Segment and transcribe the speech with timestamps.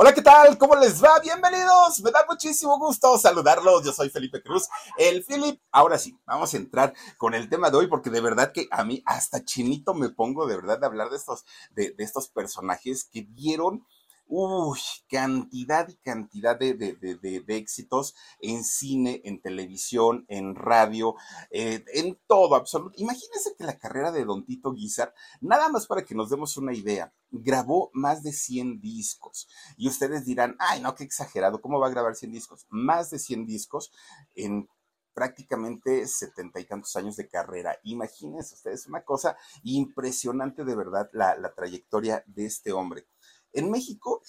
[0.00, 0.56] Hola, ¿qué tal?
[0.58, 1.18] ¿Cómo les va?
[1.18, 2.00] Bienvenidos.
[2.04, 3.84] Me da muchísimo gusto saludarlos.
[3.84, 5.60] Yo soy Felipe Cruz, el Philip.
[5.72, 8.84] Ahora sí, vamos a entrar con el tema de hoy porque de verdad que a
[8.84, 13.08] mí hasta chinito me pongo de verdad de hablar de estos, de, de estos personajes
[13.12, 13.84] que vieron
[14.28, 14.78] uy,
[15.08, 21.14] cantidad y cantidad de, de, de, de, éxitos en cine, en televisión, en radio,
[21.50, 22.94] eh, en todo, absoluto.
[22.98, 26.74] Imagínense que la carrera de Don Tito Guizar, nada más para que nos demos una
[26.74, 29.48] idea, grabó más de 100 discos.
[29.76, 32.66] Y ustedes dirán, ay, no, qué exagerado, ¿cómo va a grabar 100 discos?
[32.68, 33.92] Más de 100 discos
[34.34, 34.68] en
[35.18, 37.76] prácticamente setenta y tantos años de carrera.
[37.82, 43.08] Imagínense ustedes, una cosa impresionante de verdad la, la trayectoria de este hombre.
[43.52, 44.22] En México,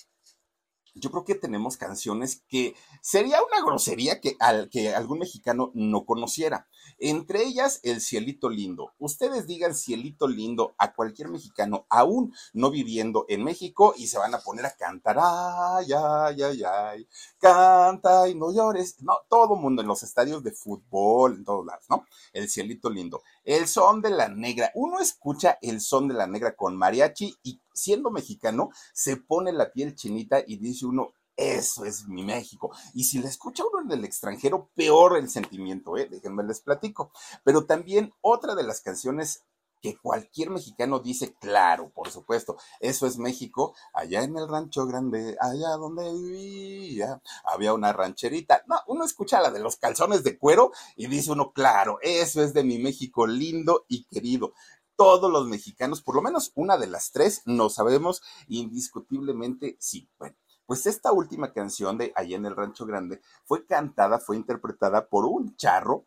[0.95, 6.06] yo creo que tenemos canciones que sería una grosería que, al, que algún mexicano no
[6.06, 6.67] conociera.
[6.98, 8.94] Entre ellas, el cielito lindo.
[9.00, 14.34] Ustedes digan cielito lindo a cualquier mexicano, aún no viviendo en México, y se van
[14.34, 19.02] a poner a cantar, ay, ay, ay, ay, canta y no llores.
[19.02, 22.06] No, todo mundo en los estadios de fútbol, en todos lados, ¿no?
[22.33, 23.22] El cielito lindo.
[23.44, 24.72] El son de la negra.
[24.76, 29.72] Uno escucha el son de la negra con mariachi y siendo mexicano se pone la
[29.72, 32.72] piel chinita y dice uno, eso es mi México.
[32.94, 36.08] Y si la escucha uno en el extranjero, peor el sentimiento, ¿eh?
[36.10, 37.12] Déjenme les platico.
[37.45, 39.44] Pero también otra de las canciones
[39.82, 45.38] que cualquier mexicano dice, claro, por supuesto, eso es México, allá en el rancho grande,
[45.40, 48.64] allá donde vivía, había una rancherita.
[48.68, 52.54] No, uno escucha la de los calzones de cuero y dice uno, claro, eso es
[52.54, 54.54] de mi México lindo y querido
[55.00, 60.10] todos los mexicanos, por lo menos una de las tres, no sabemos indiscutiblemente sí.
[60.20, 60.36] Bueno,
[60.66, 65.26] pues esta última canción de Allá en el Rancho Grande fue cantada, fue interpretada por
[65.26, 66.06] un charro,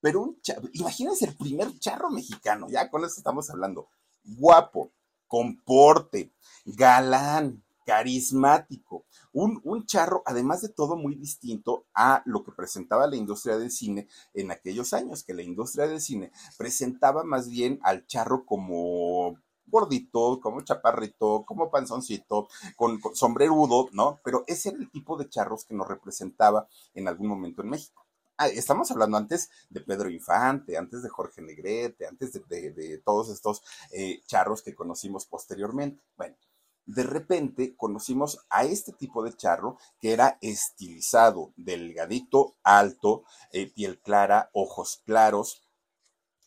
[0.00, 3.88] pero un charro, imagínense el primer charro mexicano, ya con eso estamos hablando,
[4.24, 4.92] guapo,
[5.26, 6.32] comporte,
[6.64, 13.16] galán, carismático, un, un, charro, además de todo, muy distinto a lo que presentaba la
[13.16, 18.06] industria del cine en aquellos años, que la industria del cine presentaba más bien al
[18.06, 19.36] charro como
[19.66, 24.20] gordito, como chaparrito, como panzoncito, con, con sombrerudo, ¿no?
[24.24, 28.05] Pero ese era el tipo de charros que nos representaba en algún momento en México.
[28.38, 33.62] Ah, estamos hablando antes de Pedro Infante, antes de Jorge Negrete, antes de, todos estos
[33.92, 36.02] eh, charros que conocimos posteriormente.
[36.18, 36.36] Bueno,
[36.84, 44.00] de repente conocimos a este tipo de charro que era estilizado, delgadito, alto, eh, piel
[44.00, 45.65] clara, ojos claros,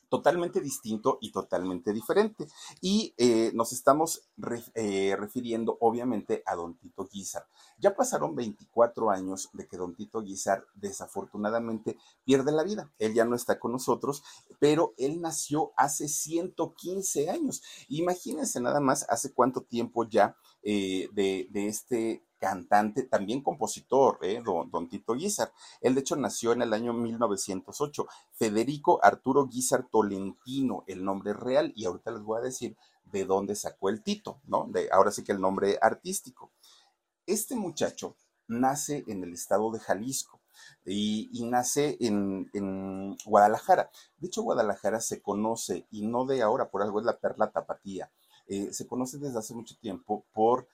[0.10, 2.48] totalmente distinto y totalmente diferente.
[2.82, 4.28] Y eh, nos estamos
[4.74, 7.46] eh, refiriendo obviamente a Don Tito Guizar.
[7.78, 12.92] Ya pasaron 24 años de que Don Tito Guizar desafortunadamente pierde la vida.
[12.98, 14.24] Él ya no está con nosotros,
[14.60, 17.62] pero él nació hace 115 años.
[17.88, 24.42] Imagínense nada más hace cuánto tiempo ya eh, de, de este cantante, también compositor, ¿eh?
[24.44, 25.54] don, don, Tito Guizar.
[25.82, 28.08] Él, de hecho, nació en el año 1908.
[28.32, 33.56] Federico Arturo Guizar Tolentino, el nombre real, y ahorita les voy a decir de dónde
[33.56, 34.68] sacó el Tito, ¿no?
[34.70, 36.52] De, ahora sí que el nombre artístico.
[37.26, 38.16] Este muchacho
[38.48, 40.40] nace en el estado de Jalisco.
[40.86, 43.90] Y, nace en, en, Guadalajara.
[44.18, 48.12] De hecho, Guadalajara se conoce, y no de ahora, por algo es la perla tapatía,
[48.48, 50.68] eh, se conoce desde hace mucho tiempo por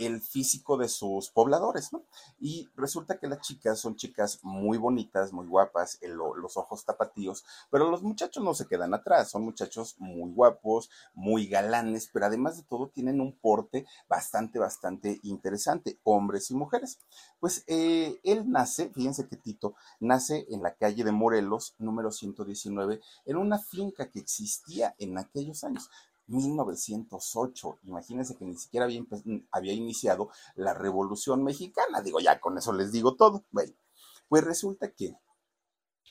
[0.00, 2.02] el físico de sus pobladores, ¿no?
[2.40, 7.90] Y resulta que las chicas son chicas muy bonitas, muy guapas, los ojos tapatíos, pero
[7.90, 12.62] los muchachos no se quedan atrás, son muchachos muy guapos, muy galanes, pero además de
[12.62, 16.98] todo tienen un porte bastante, bastante interesante, hombres y mujeres.
[17.38, 23.00] Pues eh, él nace, fíjense que Tito, nace en la calle de Morelos, número 119,
[23.26, 25.90] en una finca que existía en aquellos años.
[26.30, 27.78] 1908.
[27.84, 29.02] Imagínense que ni siquiera había,
[29.50, 32.00] había, iniciado la Revolución Mexicana.
[32.00, 33.44] Digo, ya con eso les digo todo.
[33.50, 33.72] Bueno,
[34.28, 35.14] pues resulta que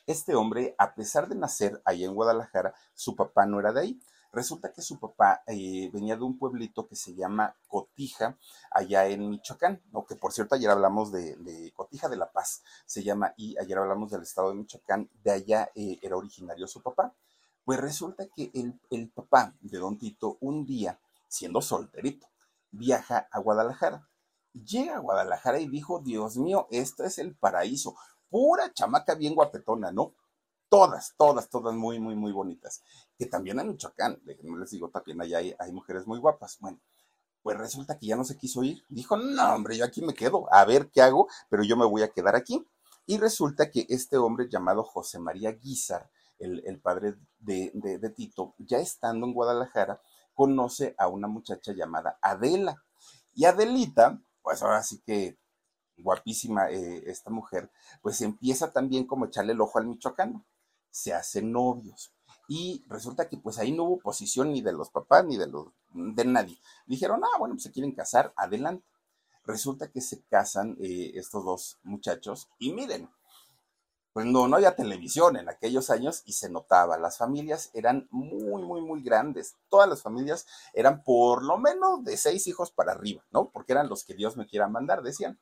[0.05, 3.99] este hombre, a pesar de nacer ahí en Guadalajara, su papá no era de ahí.
[4.31, 8.37] Resulta que su papá eh, venía de un pueblito que se llama Cotija,
[8.71, 10.05] allá en Michoacán, ¿no?
[10.05, 13.77] que por cierto ayer hablamos de, de, Cotija de La Paz, se llama, y ayer
[13.77, 17.15] hablamos del estado de Michoacán, de allá eh, era originario su papá.
[17.69, 22.25] Pues resulta que el, el, papá de Don Tito, un día, siendo solterito,
[22.71, 24.09] viaja a Guadalajara.
[24.53, 27.95] Llega a Guadalajara y dijo, Dios mío, esto es el paraíso.
[28.27, 30.15] Pura chamaca bien guapetona, ¿no?
[30.67, 32.81] Todas, todas, todas muy, muy, muy bonitas.
[33.19, 36.57] Que también en Michoacán, les digo, también allá hay, hay mujeres muy guapas.
[36.59, 36.79] Bueno,
[37.43, 38.83] pues resulta que ya no se quiso ir.
[38.89, 42.01] Dijo, no, hombre, yo aquí me quedo, a ver qué hago, pero yo me voy
[42.01, 42.65] a quedar aquí.
[43.05, 48.79] Y resulta que este hombre llamado José María Guizar, el, padre de, de, Tito, ya
[48.79, 50.01] estando en Guadalajara,
[50.33, 52.83] conoce a una muchacha llamada Adela.
[53.33, 55.37] Y Adelita, pues ahora sí que
[55.97, 57.69] guapísima eh, esta mujer,
[58.01, 60.45] pues empieza también como echarle el ojo al michoacano.
[60.89, 62.13] Se hacen novios.
[62.47, 65.67] Y resulta que pues ahí no hubo posición ni de los papás ni de los
[65.93, 66.57] de nadie.
[66.87, 68.85] Dijeron, ah, bueno, pues se quieren casar, adelante.
[69.45, 73.09] Resulta que se casan eh, estos dos muchachos y miren,
[74.13, 78.63] pues no, no había televisión en aquellos años y se notaba, las familias eran muy,
[78.63, 79.55] muy, muy grandes.
[79.69, 83.49] Todas las familias eran por lo menos de seis hijos para arriba, ¿no?
[83.49, 85.39] Porque eran los que Dios me quiera mandar, decían.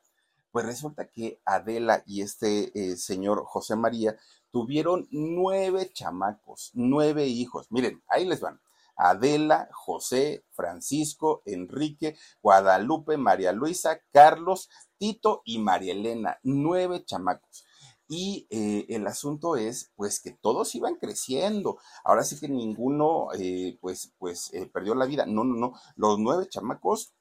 [0.51, 4.17] Pues resulta que Adela y este eh, señor José María
[4.51, 7.67] tuvieron nueve chamacos, nueve hijos.
[7.71, 8.59] Miren, ahí les van.
[8.95, 16.39] Adela, José, Francisco, Enrique, Guadalupe, María Luisa, Carlos, Tito y María Elena.
[16.41, 17.66] Nueve chamacos.
[18.07, 21.77] Y eh, el asunto es, pues, que todos iban creciendo.
[22.03, 25.25] Ahora sí que ninguno, eh, pues, pues, eh, perdió la vida.
[25.25, 25.73] No, no, no.
[25.95, 27.13] Los nueve chamacos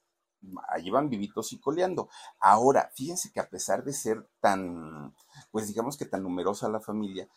[0.69, 2.09] allí van vivitos y coleando.
[2.39, 5.15] Ahora, fíjense que a pesar de ser tan,
[5.51, 7.29] pues digamos que tan numerosa la familia,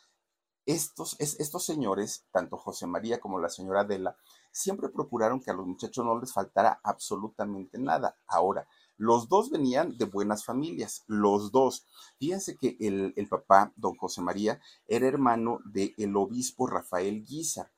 [0.65, 4.15] estos, estos señores, tanto José María como la señora Adela,
[4.51, 8.17] siempre procuraron que a los muchachos no les faltara absolutamente nada.
[8.27, 8.67] Ahora,
[8.99, 11.85] los dos venían de buenas familias, los dos.
[12.17, 17.71] Fíjense que el, papá, don José María, era hermano del obispo Rafael Guizar.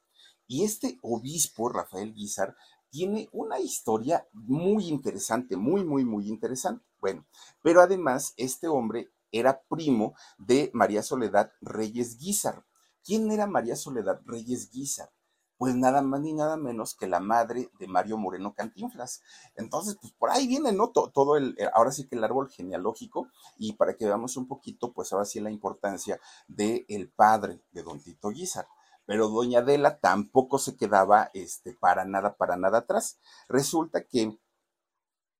[0.47, 2.55] Y este obispo, Rafael Guizar,
[2.89, 6.83] tiene una historia muy interesante, muy, muy, muy interesante.
[6.99, 7.23] Bueno,
[7.61, 12.65] pero además este hombre era primo de María Soledad Reyes Guizar.
[13.03, 15.11] ¿Quién era María Soledad Reyes Guizar?
[15.61, 19.21] Pues nada más ni nada menos que la madre de Mario Moreno Cantinflas.
[19.55, 20.89] Entonces, pues por ahí viene, ¿no?
[20.89, 23.27] Todo, el, eh, ahora sí que el árbol genealógico,
[23.59, 27.83] y para que veamos un poquito, pues ahora sí la importancia del el padre de
[27.83, 28.65] don Tito Guizar.
[29.05, 33.19] Pero doña Adela tampoco se quedaba este, para nada, para nada atrás.
[33.47, 34.39] Resulta que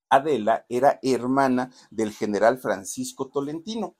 [0.08, 3.96] Adela era hermana del general Francisco Tolentino.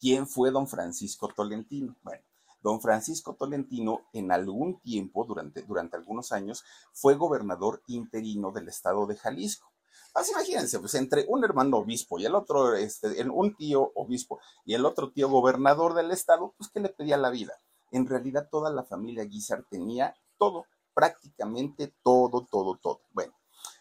[0.00, 1.94] ¿Quién fue don Francisco Tolentino?
[2.02, 2.24] Bueno,
[2.62, 9.06] Don Francisco Tolentino en algún tiempo, durante, durante algunos años, fue gobernador interino del estado
[9.06, 9.70] de Jalisco.
[10.14, 14.74] Así imagínense, pues entre un hermano obispo y el otro, este, un tío obispo y
[14.74, 17.52] el otro tío gobernador del estado, pues que le pedía la vida.
[17.92, 23.02] En realidad toda la familia Guizar tenía todo, prácticamente todo, todo, todo.
[23.12, 23.34] Bueno,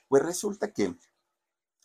[0.07, 0.95] pues resulta que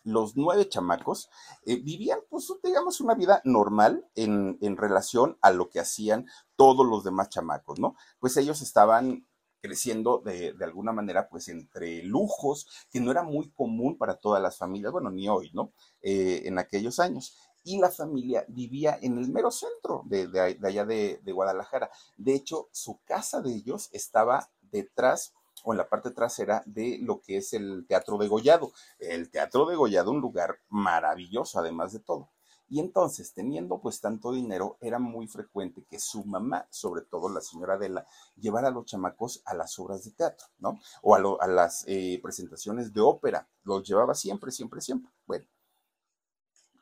[0.04, 1.28] los nueve chamacos
[1.64, 6.86] eh, vivían, pues, digamos, una vida normal en, en relación a lo que hacían todos
[6.86, 7.96] los demás chamacos, ¿no?
[8.20, 9.26] Pues ellos estaban
[9.64, 14.42] creciendo de, de, alguna manera, pues entre lujos, que no era muy común para todas
[14.42, 15.72] las familias, bueno, ni hoy, ¿no?
[16.02, 17.38] Eh, en aquellos años.
[17.62, 21.90] Y la familia vivía en el mero centro de, de, de allá de, Guadalajara.
[22.18, 25.32] De hecho, su casa de ellos estaba detrás
[25.64, 28.72] o en la parte trasera de lo que es el Teatro de Gollado.
[28.98, 32.30] El Teatro de Gollado, un lugar maravilloso, además de todo.
[32.68, 37.40] Y entonces, teniendo pues tanto dinero, era muy frecuente que su mamá, sobre todo la
[37.40, 38.06] señora Adela,
[38.36, 40.78] llevara a los chamacos a las obras de teatro, ¿no?
[41.02, 43.48] O a, las eh, presentaciones de ópera.
[43.64, 45.12] Los llevaba siempre, siempre, siempre.
[45.26, 45.46] Bueno,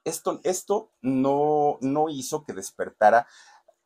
[0.05, 3.27] esto, esto no, no hizo que despertara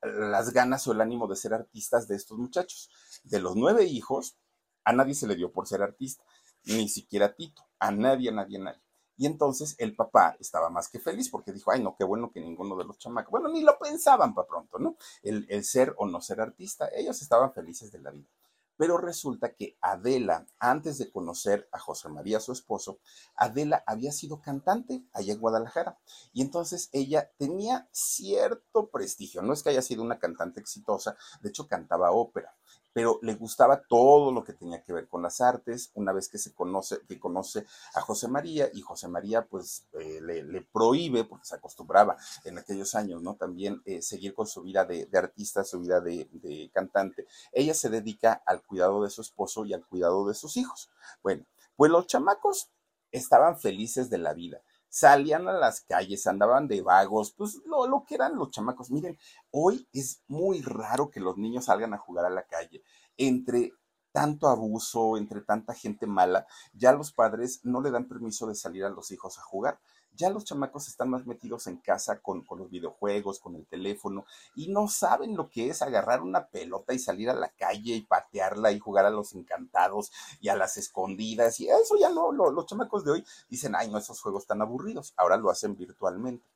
[0.03, 2.91] las ganas o el ánimo de ser artistas de estos muchachos.
[3.25, 4.39] De los nueve hijos,
[4.87, 6.25] a nadie se le dio por ser artista,
[6.65, 8.83] ni siquiera a Tito, a nadie, a nadie, a nadie.
[9.19, 12.41] Y entonces el papá estaba más que feliz porque dijo, ay, no, qué bueno que
[12.41, 14.97] ninguno de los chamacos, bueno, ni lo pensaban para pronto, ¿no?
[15.23, 18.29] El, el ser o no ser artista, ellos estaban felices de la vida.
[18.77, 23.01] Pero resulta que Adela, antes de conocer a José María, su esposo,
[23.35, 25.99] Adela había sido cantante allá en Guadalajara.
[26.35, 29.41] Y entonces ella tenía cierto prestigio.
[29.41, 32.55] No es que haya sido una cantante exitosa, de hecho cantaba ópera
[32.97, 35.91] pero le gustaba todo lo que tenía que ver con las artes.
[35.93, 40.19] Una vez que se conoce, que conoce a José María, y José María pues eh,
[40.23, 43.35] le, prohíbe, porque se acostumbraba en aquellos años, ¿no?
[43.35, 47.27] También eh, seguir con su vida de, artista, su vida de, de, cantante.
[47.53, 50.89] Ella se dedica al cuidado de su esposo y al cuidado de sus hijos.
[51.23, 51.45] Bueno,
[51.77, 52.71] pues los chamacos
[53.13, 54.63] estaban felices de la vida
[54.97, 58.91] salían a las calles, andaban de vagos, pues lo, lo, que eran los chamacos.
[58.91, 59.19] Miren,
[59.51, 62.83] hoy es muy raro que los niños salgan a jugar a la calle.
[63.19, 63.75] Entre
[64.11, 68.87] tanto abuso, entre tanta gente mala, ya los padres no le dan permiso de salir
[68.87, 69.79] a los hijos a jugar.
[70.17, 74.25] Ya los chamacos están más metidos en casa con, con, los videojuegos, con el teléfono,
[74.55, 78.03] y no saben lo que es agarrar una pelota y salir a la calle y
[78.03, 81.61] patearla y jugar a los encantados y a las escondidas.
[81.61, 84.63] Y eso ya no, lo, los chamacos de hoy dicen, ay, no, esos juegos tan
[84.63, 85.13] aburridos.
[85.17, 86.56] Ahora lo hacen virtualmente.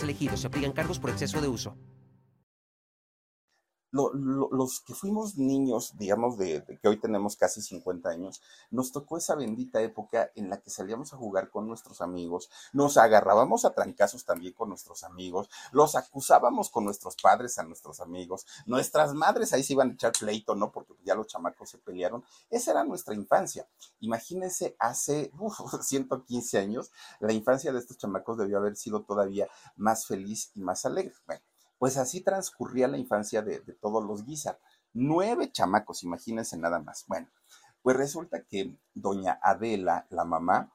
[0.03, 0.37] elegido.
[0.37, 1.75] Se aplican cargos por exceso de uso.
[3.91, 8.41] Lo, lo, los que fuimos niños, digamos, de, de, que hoy tenemos casi 50 años,
[8.69, 12.97] nos tocó esa bendita época en la que salíamos a jugar con nuestros amigos, nos
[12.97, 18.45] agarrábamos a trancazos también con nuestros amigos, los acusábamos con nuestros padres a nuestros amigos,
[18.65, 20.71] nuestras madres ahí se iban a echar pleito, ¿no?
[20.71, 22.23] Porque ya los chamacos se pelearon.
[22.49, 23.67] Esa era nuestra infancia.
[23.99, 30.05] Imagínense, hace uf, 115 años, la infancia de estos chamacos debió haber sido todavía más
[30.05, 31.13] feliz y más alegre.
[31.25, 31.43] Bueno,
[31.81, 34.59] pues así transcurría la infancia de, todos los Guizar.
[34.93, 37.05] Nueve chamacos, imagínense nada más.
[37.07, 37.27] Bueno,
[37.81, 40.71] pues resulta que doña Adela, la mamá,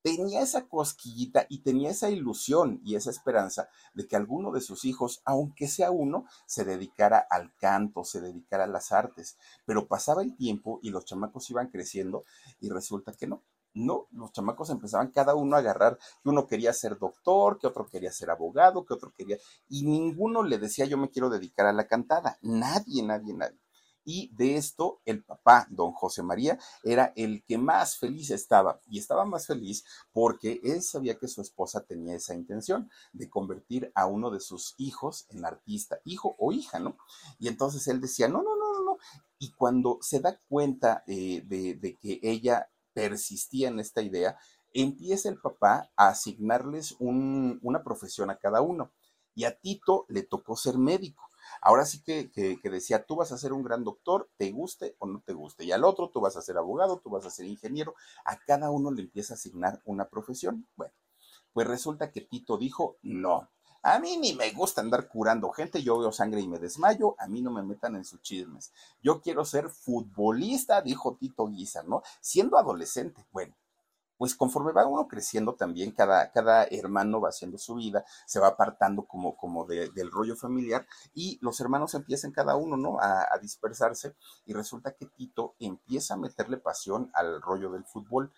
[0.00, 4.86] tenía esa cosquillita y tenía esa ilusión y esa esperanza de que alguno de sus
[4.86, 9.36] hijos, aunque sea uno, se dedicara al canto, se dedicara a las artes.
[9.66, 12.24] Pero pasaba el tiempo y los chamacos iban creciendo
[12.60, 13.42] y resulta que no,
[13.76, 17.86] no, los chamacos empezaban cada uno a agarrar que uno quería ser doctor, que otro
[17.86, 19.36] quería ser abogado, que otro quería,
[19.68, 23.58] y ninguno le decía yo me quiero dedicar a la cantada, nadie, nadie, nadie.
[24.08, 28.80] Y de esto el papá, don José María, era el que más feliz estaba.
[28.88, 33.90] Y estaba más feliz porque él sabía que su esposa tenía esa intención de convertir
[33.96, 36.96] a uno de sus hijos en artista, hijo o hija, ¿no?
[37.40, 38.98] Y entonces él decía, no, no, no, no.
[39.40, 44.38] Y cuando se da cuenta eh, de que ella persistía en esta idea,
[44.72, 48.90] empieza el papá a asignarles un, una profesión a cada uno.
[49.34, 51.22] Y a Tito le tocó ser médico.
[51.60, 54.96] Ahora sí que, que, que, decía, tú vas a ser un gran doctor, te guste
[54.98, 55.64] o no te guste.
[55.64, 57.94] Y al otro, tú vas a ser abogado, tú vas a ser ingeniero.
[58.24, 60.66] A cada uno le empieza a asignar una profesión.
[60.74, 60.94] Bueno,
[61.52, 63.50] pues resulta que Tito dijo, no,
[63.86, 67.28] a mí ni me gusta andar curando gente, yo veo sangre y me desmayo, a
[67.28, 68.72] mí no me metan en sus chismes.
[69.00, 72.02] Yo quiero ser futbolista, dijo Tito Guisa, ¿no?
[72.20, 73.24] Siendo adolescente.
[73.30, 73.54] Bueno,
[74.16, 78.48] pues conforme va uno creciendo también, cada, cada hermano va haciendo su vida, se va
[78.48, 82.98] apartando como, como de, del rollo familiar y los hermanos empiezan cada uno, ¿no?
[82.98, 84.16] A, a, dispersarse
[84.46, 88.32] y resulta que Tito empieza a meterle pasión al rollo del fútbol.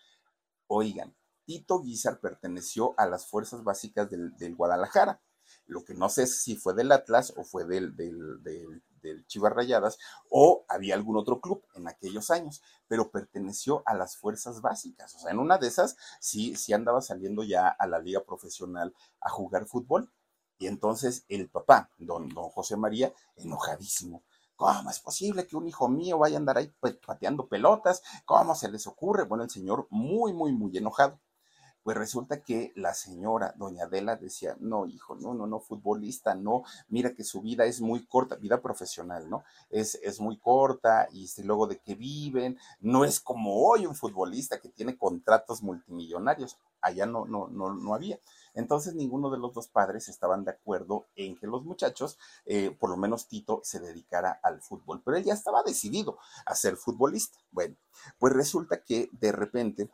[0.67, 1.14] Oigan,
[1.47, 5.23] Tito Guizar perteneció a las fuerzas básicas del, del Guadalajara.
[5.69, 9.53] Lo que no sé si fue del Atlas o fue del, del, del, del, Chivas
[9.53, 9.99] Rayadas
[10.31, 15.15] o había algún otro club en aquellos años, pero perteneció a las fuerzas básicas.
[15.15, 18.95] O sea, en una de esas sí, sí andaba saliendo ya a la liga profesional
[19.21, 20.11] a jugar fútbol.
[20.59, 24.25] Y entonces el papá, don, don José María, enojadísimo.
[24.57, 26.73] ¿Cómo es posible que un hijo mío vaya a andar ahí
[27.07, 28.03] pateando pelotas?
[28.25, 29.23] ¿Cómo se les ocurre?
[29.23, 31.21] Bueno, el señor muy, muy, muy enojado.
[31.88, 36.62] Pues resulta que la señora, doña Adela, decía, no, hijo, no, no, no, futbolista, no,
[36.90, 39.42] mira que su vida es muy corta, vida profesional, ¿no?
[39.71, 43.95] Es, es muy corta y si luego de que viven, no es como hoy un
[43.95, 48.21] futbolista que tiene contratos multimillonarios, allá no, no, no, no había.
[48.52, 52.90] Entonces ninguno de los dos padres estaban de acuerdo en que los muchachos, eh, por
[52.90, 57.38] lo menos Tito, se dedicara al fútbol, pero él ya estaba decidido a ser futbolista.
[57.50, 57.76] Bueno,
[58.18, 59.90] pues resulta que de repente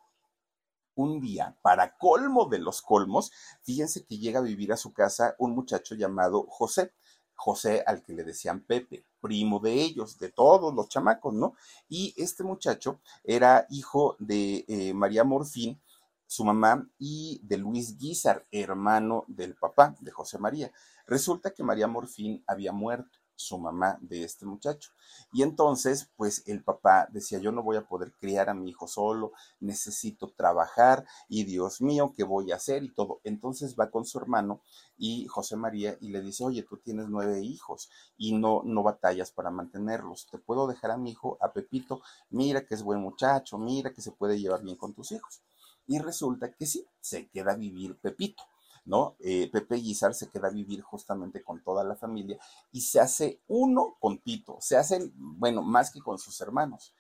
[0.95, 3.33] un día, para colmo de los colmos,
[3.63, 6.93] fíjense que llega a vivir a su casa un muchacho llamado José.
[7.37, 11.55] José al que le decían Pepe, primo de ellos, de todos los chamacos, ¿no?
[11.89, 15.83] Y este muchacho era hijo de eh, María Morfín,
[16.27, 20.71] su mamá, y de Luis Guizar, hermano del papá de José María.
[21.07, 24.91] Resulta que María Morfín había muerto su mamá de este muchacho.
[25.33, 28.87] Y entonces, pues el papá decía, yo no voy a poder criar a mi hijo
[28.87, 32.83] solo, necesito trabajar y Dios mío, ¿qué voy a hacer?
[32.85, 33.21] Y todo.
[33.25, 34.63] Entonces va con su hermano
[34.97, 39.31] y José María y le dice, oye, tú tienes nueve hijos y no, no batallas
[39.31, 40.29] para mantenerlos.
[40.31, 44.03] Te puedo dejar a mi hijo, a Pepito, mira que es buen muchacho, mira que
[44.03, 45.43] se puede llevar bien con tus hijos.
[45.87, 48.43] Y resulta que sí, se queda a vivir Pepito.
[48.85, 49.17] ¿No?
[49.21, 52.39] Eh, Pepe Guizar se queda a vivir justamente con toda la familia
[52.73, 56.95] y se hace uno con Tito, se hace, bueno, más que con sus hermanos.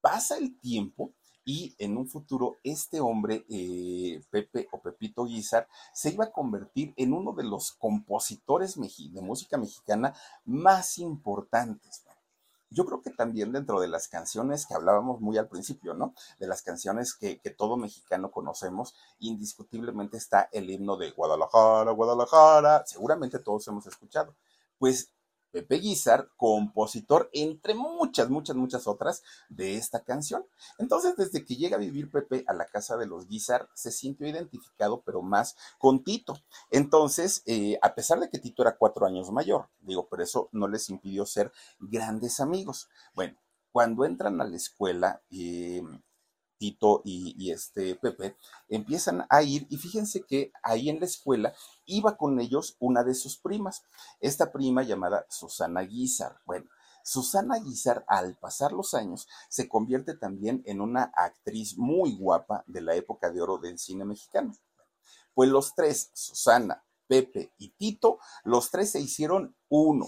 [0.00, 1.12] Pasa el tiempo
[1.44, 6.94] y en un futuro este hombre, eh, Pepe o Pepito Guizar, se iba a convertir
[6.96, 12.01] en uno de los compositores de música mexicana más importantes.
[12.72, 16.14] Yo creo que también dentro de las canciones que hablábamos muy al principio, ¿no?
[16.38, 23.38] De las canciones que, todo mexicano conocemos, indiscutiblemente está el himno de Guadalajara, Guadalajara, seguramente
[23.38, 24.34] todos hemos escuchado.
[24.78, 25.12] Pues
[25.52, 30.44] Pepe Guizar, compositor, entre muchas, muchas, muchas otras, de esta canción.
[30.78, 34.26] Entonces, desde que llega a vivir Pepe a la casa de los Guizar, se sintió
[34.26, 36.34] identificado, pero más con Tito.
[36.70, 40.66] Entonces, eh, a pesar de que Tito era cuatro años mayor, digo, pero eso no
[40.66, 42.88] les impidió ser grandes amigos.
[43.14, 43.36] Bueno,
[43.70, 45.82] cuando entran a la escuela, eh,
[46.62, 48.36] Tito y, este Pepe,
[48.68, 51.52] empiezan a ir y fíjense que ahí en la escuela
[51.86, 53.82] iba con ellos una de sus primas,
[54.20, 56.38] esta prima llamada Susana Guizar.
[56.46, 56.70] Bueno,
[57.02, 62.80] Susana Guizar, al pasar los años, se convierte también en una actriz muy guapa de
[62.80, 64.54] la época de oro del cine mexicano.
[65.34, 70.06] Pues los tres, Susana, Pepe y Tito, los tres se hicieron uno.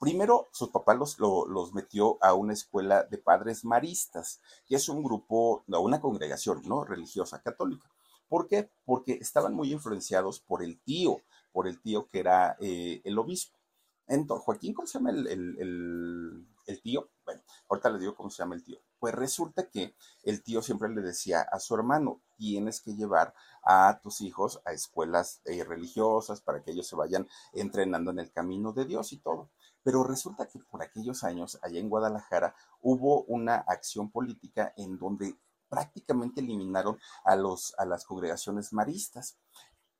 [0.00, 5.02] Primero, sus papás los, los, metió a una escuela de padres maristas, que es un
[5.02, 6.84] grupo, una congregación ¿no?
[6.84, 7.86] religiosa católica.
[8.26, 8.70] ¿Por qué?
[8.86, 11.20] Porque estaban muy influenciados por el tío,
[11.52, 13.58] por el tío que era eh, el obispo.
[14.06, 16.46] Entonces, Joaquín, ¿cómo se llama el,
[16.82, 17.10] tío?
[17.24, 18.80] Bueno, ahorita les digo cómo se llama el tío.
[18.98, 24.00] Pues resulta que el tío siempre le decía a su hermano, tienes que llevar a
[24.02, 28.72] tus hijos a escuelas eh, religiosas para que ellos se vayan entrenando en el camino
[28.72, 29.50] de Dios y todo.
[29.82, 35.36] Pero resulta que por aquellos años, allá en Guadalajara, hubo una acción política en donde
[35.68, 39.38] prácticamente eliminaron a, los, a las congregaciones maristas.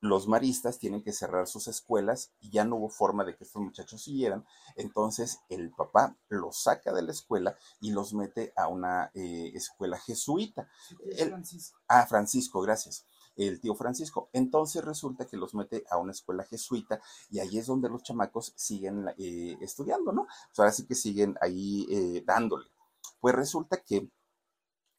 [0.01, 3.61] Los maristas tienen que cerrar sus escuelas y ya no hubo forma de que estos
[3.61, 4.45] muchachos siguieran.
[4.75, 9.99] Entonces el papá los saca de la escuela y los mete a una eh, escuela
[9.99, 10.67] jesuita.
[11.15, 11.79] Francisco.
[11.87, 13.05] ah, Francisco, gracias
[13.47, 14.29] el tío Francisco.
[14.33, 18.53] Entonces resulta que los mete a una escuela jesuita y ahí es donde los chamacos
[18.55, 20.27] siguen eh, estudiando, ¿no?
[20.51, 22.69] Sea, ahora sí que siguen ahí eh, dándole.
[23.19, 24.09] Pues resulta que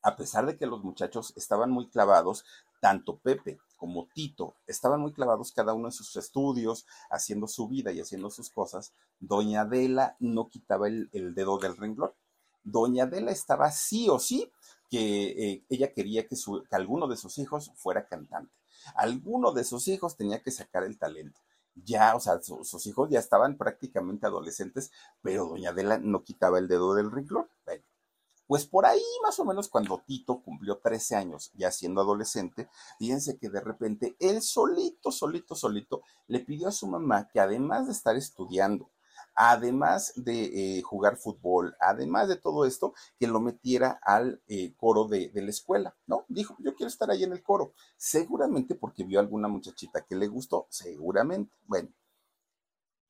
[0.02, 2.44] a pesar de que los muchachos estaban muy clavados,
[2.80, 7.92] tanto Pepe como Tito estaban muy clavados cada uno en sus estudios, haciendo su vida
[7.92, 12.12] y haciendo sus cosas, doña Adela no quitaba el, el dedo del renglón.
[12.64, 14.50] Doña Adela estaba sí o sí
[14.92, 16.36] que eh, ella quería que,
[16.70, 18.52] alguno de sus hijos fuera cantante.
[18.94, 21.40] Alguno de sus hijos tenía que sacar el talento
[21.74, 24.90] ya, o sea, sus hijos ya estaban prácticamente adolescentes,
[25.22, 27.48] pero doña Adela no quitaba el dedo del renglón.
[27.64, 27.82] Bueno,
[28.46, 33.38] pues por ahí más o menos cuando Tito cumplió 13 años, ya siendo adolescente, fíjense
[33.38, 37.92] que de repente él solito, solito, solito, le pidió a su mamá que además de
[37.92, 38.90] estar estudiando,
[39.34, 45.06] además de eh, jugar fútbol, además de todo esto, que lo metiera al eh, coro
[45.08, 46.24] de, la escuela, ¿no?
[46.28, 50.16] Dijo, yo quiero estar ahí en el coro, seguramente porque vio a alguna muchachita que
[50.16, 51.52] le gustó, seguramente.
[51.66, 51.88] Bueno,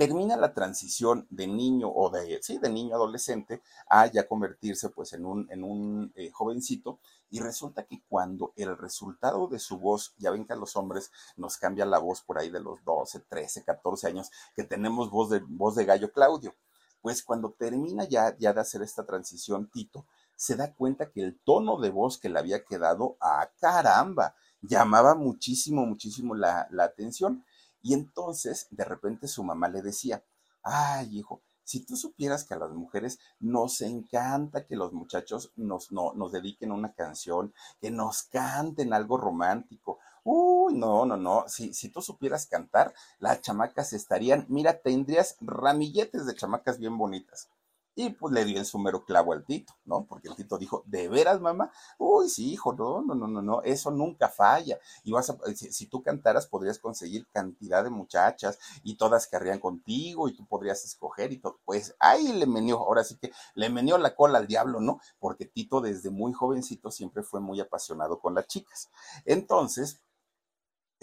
[0.07, 5.13] termina la transición de niño o de, sí, de niño adolescente a ya convertirse pues
[5.13, 6.99] en un, en un eh, jovencito
[7.31, 11.13] y resulta que cuando el resultado de su voz, ya ven que a los hombres
[11.37, 15.31] nos cambia la voz por ahí de los 12, 13, 14 años, que tenemos voz
[15.31, 16.53] de, voz de gallo Claudio,
[17.01, 20.05] pues cuando termina ya, ya de hacer esta transición Tito,
[20.37, 25.15] se da cuenta que el tono de voz que le había quedado, a caramba, llamaba
[25.15, 27.45] muchísimo, muchísimo la, la atención
[27.83, 30.25] y entonces, de repente su mamá le decía,
[30.63, 35.93] ay, hijo, si tú supieras que a las mujeres nos encanta que los muchachos nos,
[35.93, 39.99] no, nos dediquen una canción, que nos canten algo romántico.
[40.25, 41.45] Uy, no, no, no.
[41.49, 47.49] Si, si tú supieras cantar, las chamacas estarían, mira, tendrías ramilletes de chamacas bien bonitas.
[47.95, 50.07] Y pues le dio en su mero clavo al Tito, ¿no?
[50.07, 51.71] Porque el Tito dijo, ¿de veras, mamá?
[51.99, 54.79] Uy, sí, hijo, no, no, no, no, no, eso nunca falla.
[55.05, 59.59] Y vas a, si, si, tú cantaras, podrías conseguir cantidad de muchachas y todas querrían
[59.59, 61.61] contigo y tú podrías escoger y todo.
[61.65, 65.01] Pues ahí le menió, ahora sí que le menió la cola al diablo, ¿no?
[65.19, 68.91] Porque Tito desde muy jovencito siempre fue muy apasionado con las chicas.
[69.27, 70.01] Entonces,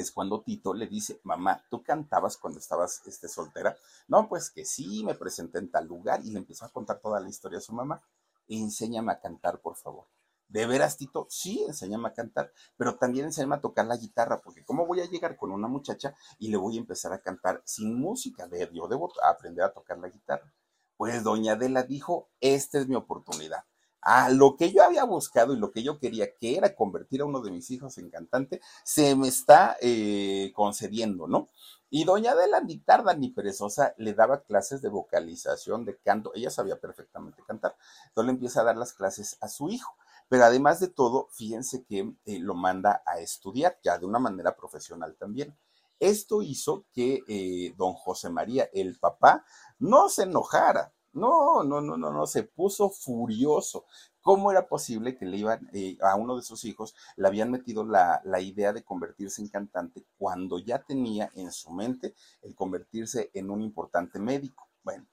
[0.01, 3.77] es cuando Tito le dice, mamá, ¿tú cantabas cuando estabas este, soltera?
[4.07, 7.19] No, pues que sí, me presenté en tal lugar y le empezó a contar toda
[7.19, 8.01] la historia a su mamá.
[8.47, 10.05] Enséñame a cantar, por favor.
[10.47, 11.27] ¿De veras, Tito?
[11.29, 15.05] Sí, enséñame a cantar, pero también enséñame a tocar la guitarra, porque ¿cómo voy a
[15.05, 18.47] llegar con una muchacha y le voy a empezar a cantar sin música?
[18.47, 20.51] De, yo debo aprender a tocar la guitarra.
[20.97, 23.63] Pues doña Adela dijo, esta es mi oportunidad
[24.01, 27.25] a lo que yo había buscado y lo que yo quería, que era convertir a
[27.25, 31.49] uno de mis hijos en cantante, se me está eh, concediendo, ¿no?
[31.91, 36.31] Y doña Adela, ni tarda ni perezosa, le daba clases de vocalización, de canto.
[36.35, 37.75] Ella sabía perfectamente cantar.
[38.09, 39.95] Entonces le empieza a dar las clases a su hijo.
[40.27, 44.55] Pero además de todo, fíjense que eh, lo manda a estudiar ya de una manera
[44.55, 45.57] profesional también.
[45.99, 49.43] Esto hizo que eh, don José María, el papá,
[49.79, 50.93] no se enojara.
[51.13, 53.85] No, no, no, no, no, se puso furioso.
[54.21, 57.83] ¿Cómo era posible que le iban eh, a uno de sus hijos le habían metido
[57.85, 63.31] la, la, idea de convertirse en cantante cuando ya tenía en su mente el convertirse
[63.33, 64.69] en un importante médico?
[64.83, 65.07] Bueno,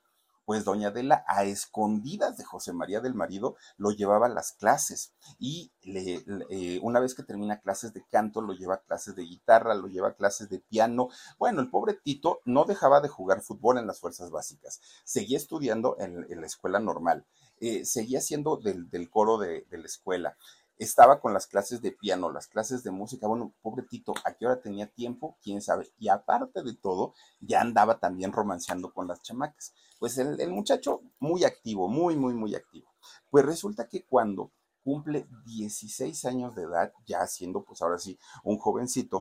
[0.47, 5.13] pues doña Adela a escondidas de José María del marido lo llevaba a las clases.
[5.39, 9.25] Y le, eh, una vez que termina clases de canto lo lleva a clases de
[9.25, 11.09] guitarra, lo lleva a clases de piano.
[11.39, 15.97] Bueno, el pobre Tito no dejaba de jugar fútbol en las fuerzas básicas, seguía estudiando
[15.99, 17.27] en, la escuela normal,
[17.61, 20.37] eh, seguía siendo del, coro de, de la escuela,
[20.79, 23.27] estaba con las clases de piano, las clases de música.
[23.27, 25.39] Bueno, pobre Tito, ¿a qué hora tenía tiempo?
[25.43, 25.91] ¿Quién sabe?
[25.99, 29.75] Y aparte de todo, ya andaba también romanceando con las chamacas.
[29.99, 32.91] Pues el, el muchacho muy activo, muy, muy, muy activo.
[33.31, 34.53] Pues resulta que cuando
[34.87, 39.21] cumple 16 años de edad, ya siendo pues ahora sí un jovencito.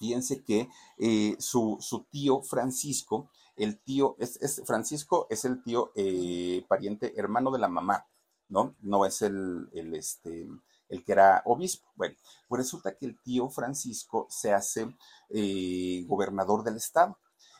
[0.00, 5.92] Fíjense que eh, su, su, tío Francisco, el tío, es, es Francisco es el tío
[5.94, 8.06] eh, pariente hermano de la mamá,
[8.48, 8.74] ¿no?
[8.80, 10.48] No es el, el, este,
[10.88, 11.86] el que era obispo.
[11.96, 12.16] Bueno,
[12.48, 14.96] pues resulta que el tío Francisco se hace
[15.28, 17.18] eh, gobernador del estado.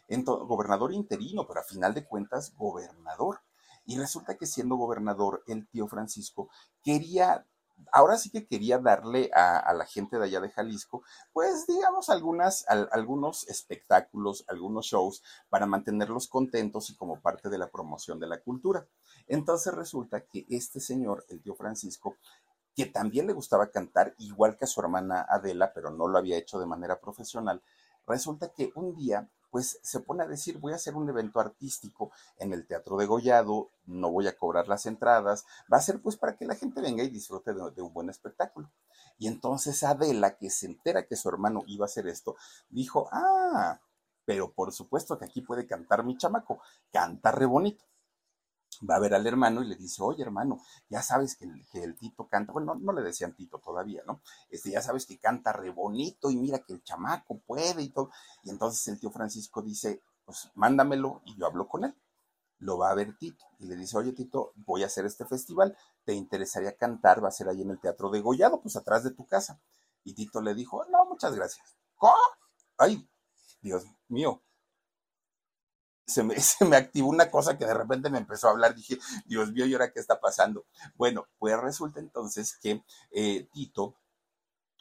[0.09, 3.41] Entonces, gobernador interino, pero a final de cuentas, gobernador.
[3.85, 6.49] Y resulta que siendo gobernador, el tío Francisco
[6.83, 7.47] quería
[7.93, 12.65] ahora sí que quería darle a, la gente de allá de Jalisco, pues digamos algunas,
[12.69, 18.41] algunos espectáculos, algunos shows para mantenerlos contentos y como parte de la promoción de la
[18.41, 18.87] cultura.
[19.27, 22.17] Entonces resulta que este señor, el tío Francisco,
[22.75, 26.39] que también le gustaba cantar, igual que a su hermana Adela, pero no lo había
[26.39, 27.63] hecho de manera profesional,
[28.07, 32.13] resulta que un día pues se pone a decir, voy a hacer un evento artístico
[32.39, 36.17] en el Teatro de Gollado, no voy a cobrar las entradas, va a ser pues
[36.17, 38.71] para que la gente venga y disfrute de, un buen espectáculo.
[39.19, 42.37] Y entonces Adela, que se entera que su hermano iba a hacer esto,
[42.69, 43.81] dijo, ah,
[44.25, 46.61] pero por supuesto que aquí puede cantar mi chamaco,
[46.93, 47.90] canta re bonito
[48.89, 52.29] va a ver al hermano y le dice, oye hermano, ya sabes que el, Tito
[52.29, 54.21] canta, bueno, no, le decían Tito todavía, ¿no?
[54.49, 58.11] Este, ya sabes que canta re bonito y mira que el chamaco puede y todo.
[58.43, 61.95] Y entonces el tío Francisco dice, pues mándamelo y yo hablo con él.
[62.59, 65.77] Lo va a ver Tito y le dice, oye Tito, voy a hacer este festival,
[66.05, 67.23] ¿te interesaría cantar?
[67.25, 69.61] Va a ser ahí en el Teatro de Gollado, pues atrás de tu casa.
[70.05, 71.77] Y Tito le dijo, no, muchas gracias.
[71.97, 72.17] ¿Cómo?
[72.77, 73.07] Ay,
[73.61, 74.43] Dios mío,
[76.39, 78.75] se me, activó una cosa que de repente me empezó a hablar.
[78.75, 80.67] Dije, Dios mío, ¿y ahora qué está pasando?
[80.97, 83.97] Bueno, pues resulta entonces que eh, Tito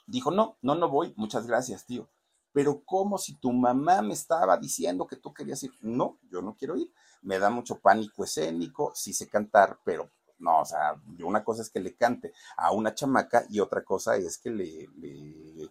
[0.07, 2.09] dijo, no, no, no voy, muchas gracias, tío.
[2.51, 6.55] Pero como si tu mamá me estaba diciendo que tú querías ir, no, yo no
[6.55, 6.91] quiero ir.
[7.21, 11.69] Me da mucho pánico escénico, sí sé cantar, pero no, o sea, una cosa es
[11.69, 14.87] que le cante a una chamaca y otra cosa es que le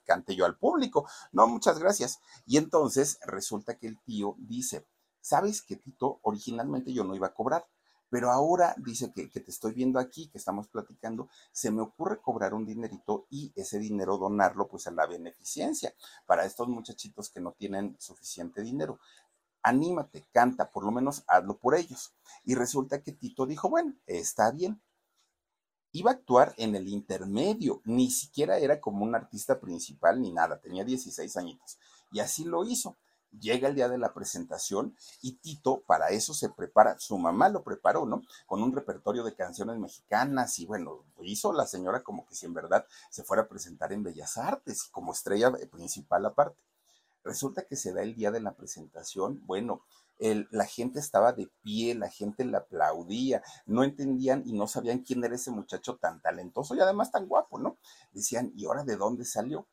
[0.05, 1.09] cante yo al público.
[1.33, 2.21] No, muchas gracias.
[2.47, 4.87] Y entonces resulta que el tío dice,
[5.21, 7.67] sabes que Tito, originalmente yo no iba a cobrar,
[8.11, 12.55] pero ahora dice que, te estoy viendo aquí, que estamos platicando, se me ocurre cobrar
[12.55, 15.95] un dinerito y ese dinero donarlo pues a la beneficencia
[16.27, 18.99] para estos muchachitos que no tienen suficiente dinero.
[19.63, 22.15] Anímate, canta, por lo menos hazlo por ellos.
[22.45, 24.81] Y resulta que Tito dijo, bueno, está bien.
[25.93, 30.61] Iba a actuar en el intermedio, ni siquiera era como un artista principal ni nada,
[30.61, 31.79] tenía 16 añitos.
[32.13, 32.97] Y así lo hizo.
[33.31, 37.63] Llega el día de la presentación y Tito para eso se prepara, su mamá lo
[37.63, 38.23] preparó, ¿no?
[38.47, 42.55] Con un repertorio de canciones mexicanas y bueno, hizo la señora como que si en
[42.55, 46.59] verdad se fuera a presentar en Bellas Artes como estrella principal aparte.
[47.23, 49.83] Resulta que se da el día de la presentación, bueno,
[50.19, 55.23] la gente estaba de pie, la gente le aplaudía, no entendían y no sabían quién
[55.23, 57.77] era ese muchacho tan talentoso y además tan guapo, ¿no?
[58.13, 59.67] Decían, ¿y ahora de dónde salió?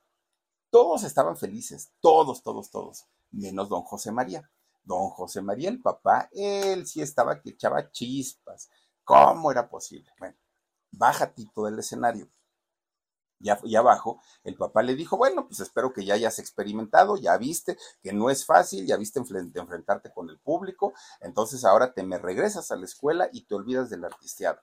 [0.70, 3.06] Todos estaban felices, todos, todos, todos
[3.36, 4.50] menos don José María.
[4.84, 8.70] Don José María, el papá, él sí estaba que echaba chispas.
[9.04, 10.12] ¿Cómo era posible?
[10.20, 10.38] Bueno,
[10.92, 12.30] baja Tito del escenario.
[13.40, 17.38] Ya, ya abajo, el papá le dijo, bueno, pues espero que ya hayas experimentado, ya
[17.38, 22.18] viste que no es fácil, ya viste enfrentarte con el público, entonces ahora te me
[22.18, 24.62] regresas a la escuela y te olvidas del artisteado.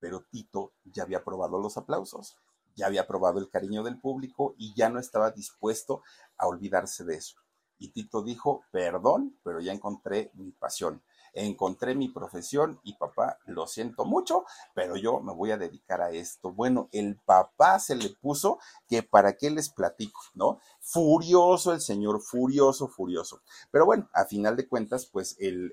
[0.00, 2.36] pero Tito ya había probado los aplausos,
[2.76, 6.02] ya había probado el cariño del público y ya no estaba dispuesto
[6.38, 7.36] a olvidarse de eso.
[7.78, 13.66] Y Tito dijo, perdón, pero ya encontré mi pasión, encontré mi profesión y papá, lo
[13.66, 16.52] siento mucho, pero yo me voy a dedicar a esto.
[16.52, 20.60] Bueno, el papá se le puso que para qué les platico, ¿no?
[20.80, 23.42] Furioso el señor, furioso, furioso.
[23.70, 25.72] Pero bueno, a final de cuentas, pues el,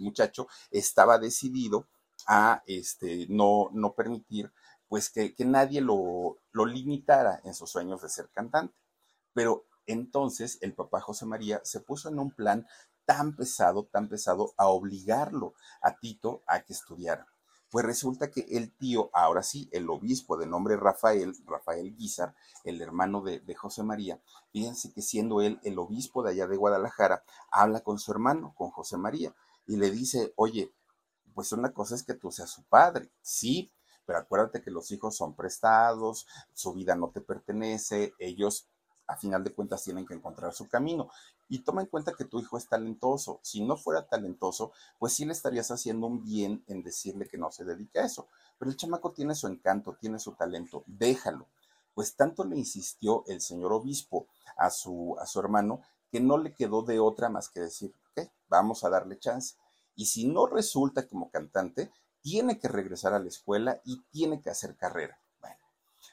[0.00, 1.86] muchacho estaba decidido
[2.26, 4.52] a este, no, no permitir
[4.88, 8.74] pues que, que nadie lo, lo limitara en sus sueños de ser cantante.
[9.32, 12.66] Pero entonces el papá José María se puso en un plan
[13.04, 17.26] tan pesado, tan pesado, a obligarlo a Tito a que estudiara.
[17.70, 22.80] Pues resulta que el tío, ahora sí, el obispo de nombre Rafael, Rafael Guizar, el
[22.80, 24.20] hermano de, de, José María,
[24.52, 28.70] fíjense que siendo él el obispo de allá de Guadalajara, habla con su hermano, con
[28.70, 29.34] José María,
[29.66, 30.72] y le dice, oye,
[31.34, 33.72] pues una cosa es que tú seas su padre, sí,
[34.04, 38.68] pero acuérdate que los hijos son prestados, su vida no te pertenece, ellos
[39.10, 41.10] a final de cuentas tienen que encontrar su camino.
[41.48, 43.40] Y toma en cuenta que tu hijo es talentoso.
[43.42, 47.50] Si no fuera talentoso, pues sí le estarías haciendo un bien en decirle que no
[47.50, 48.28] se dedique a eso.
[48.58, 51.48] Pero el chamaco tiene su encanto, tiene su talento, déjalo.
[51.92, 56.54] Pues tanto le insistió el señor obispo a su, a su hermano que no le
[56.54, 59.56] quedó de otra más que decir, ok, vamos a darle chance.
[59.96, 61.90] Y si no resulta como cantante,
[62.22, 65.18] tiene que regresar a la escuela y tiene que hacer carrera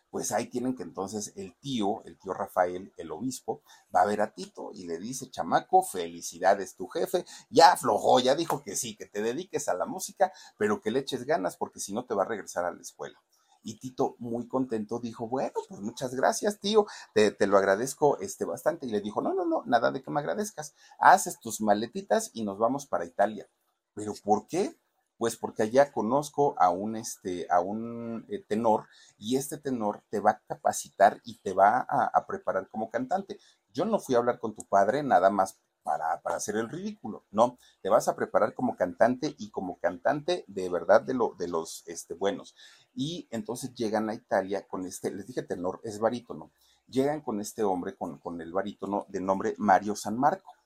[0.09, 3.61] pues ahí tienen que entonces el tío, el tío Rafael, el obispo,
[3.95, 8.35] va a ver a Tito y le dice, chamaco, felicidades, tu jefe, ya aflojó, ya
[8.35, 11.79] dijo que sí, que te dediques a la música, pero que le eches ganas porque
[11.79, 13.21] si no te va a regresar a la escuela.
[13.63, 18.85] Y Tito, muy contento, dijo, bueno, pues muchas gracias, tío, te, lo agradezco este, bastante.
[18.85, 22.43] Y le dijo, no, no, no, nada de que me agradezcas, haces tus maletitas y
[22.45, 23.49] nos vamos para Italia.
[23.93, 24.77] ¿Pero por qué?
[25.17, 28.85] Pues porque allá conozco a un, este, a un eh, tenor
[29.17, 33.39] y este tenor te va a capacitar y te va a, preparar como cantante.
[33.73, 37.23] Yo no fui a hablar con tu padre nada más para, para, hacer el ridículo,
[37.31, 41.47] no, te vas a preparar como cantante y como cantante de verdad de, lo, de
[41.47, 42.55] los este, buenos.
[42.93, 46.51] Y entonces llegan a Italia con este, les dije tenor, es barítono,
[46.87, 50.56] llegan con este hombre, con, con el barítono de nombre Mario San Marco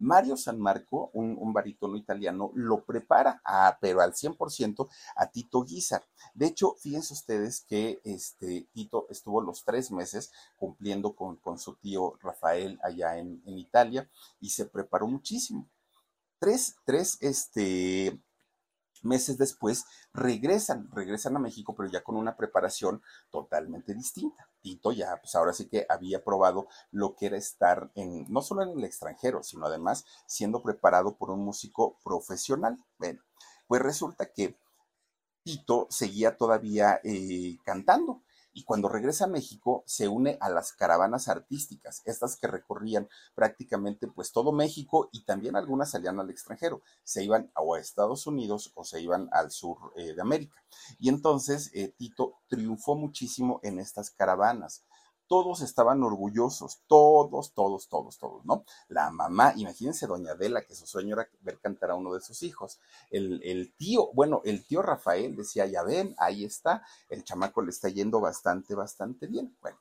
[0.00, 3.40] Mario San Marco, un, barítono italiano, lo prepara,
[3.80, 6.04] pero al 100% a Tito Guizar.
[6.34, 11.74] De hecho, fíjense ustedes que este, Tito estuvo los tres meses cumpliendo con, con su
[11.76, 14.08] tío Rafael allá en, en, Italia
[14.40, 15.68] y se preparó muchísimo.
[16.38, 18.18] Tres, tres, este,
[19.02, 24.48] meses después regresan, regresan a México, pero ya con una preparación totalmente distinta.
[24.60, 28.62] Tito ya, pues ahora sí que había probado lo que era estar en, no solo
[28.62, 32.78] en el extranjero, sino además siendo preparado por un músico profesional.
[32.98, 33.20] Bueno,
[33.66, 34.56] pues resulta que
[35.42, 41.28] Tito seguía todavía eh, cantando y cuando regresa a México se une a las caravanas
[41.28, 47.24] artísticas, estas que recorrían prácticamente pues todo México y también algunas salían al extranjero, se
[47.24, 50.62] iban a Estados Unidos o se iban al sur eh, de América.
[50.98, 54.84] Y entonces eh, Tito triunfó muchísimo en estas caravanas
[55.30, 58.64] todos estaban orgullosos, todos, todos, todos, todos, ¿no?
[58.88, 62.42] La mamá, imagínense doña Adela, que su sueño era ver cantar a uno de sus
[62.42, 62.80] hijos.
[63.12, 67.70] El, el, tío, bueno, el tío Rafael decía, ya ven, ahí está, el chamaco le
[67.70, 69.56] está yendo bastante, bastante bien.
[69.60, 69.78] Bueno,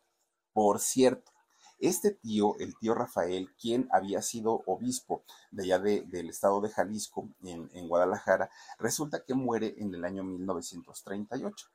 [0.54, 1.32] por cierto,
[1.80, 6.70] este tío, el tío Rafael, quien había sido obispo de allá de, del estado de
[6.70, 11.70] Jalisco, en, en Guadalajara, resulta que muere en el año 1938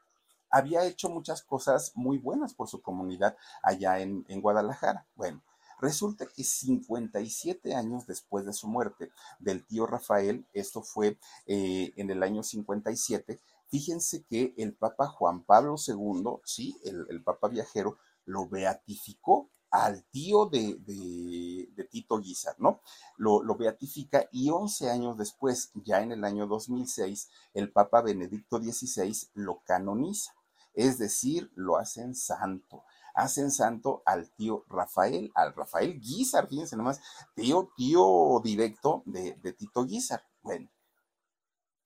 [0.54, 5.04] había hecho muchas cosas muy buenas por su comunidad allá en, Guadalajara.
[5.16, 5.42] Bueno,
[5.80, 12.10] Resulta que 57 años después de su muerte del tío Rafael, esto fue eh, en
[12.10, 18.48] el año 57, fíjense que el Papa Juan Pablo II, sí, el, Papa viajero, lo
[18.48, 22.80] beatificó al tío de Tito Guizar, ¿no?
[23.16, 28.58] Lo, lo, beatifica y 11 años después, ya en el año 2006, el Papa Benedicto
[28.58, 30.32] XVI lo canoniza
[30.74, 32.84] es decir, lo hacen santo.
[33.14, 37.00] Hacen santo al tío Rafael, al Rafael Guizar, fíjense nomás,
[37.34, 40.24] tío, tío directo de, Tito Guizar.
[40.42, 40.68] Bueno,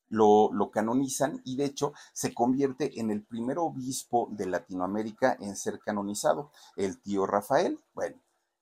[0.09, 5.81] lo, canonizan y de hecho se convierte en el primer obispo de Latinoamérica en ser
[5.81, 7.79] canonizado, el tío Rafael.
[7.93, 8.17] Bueno,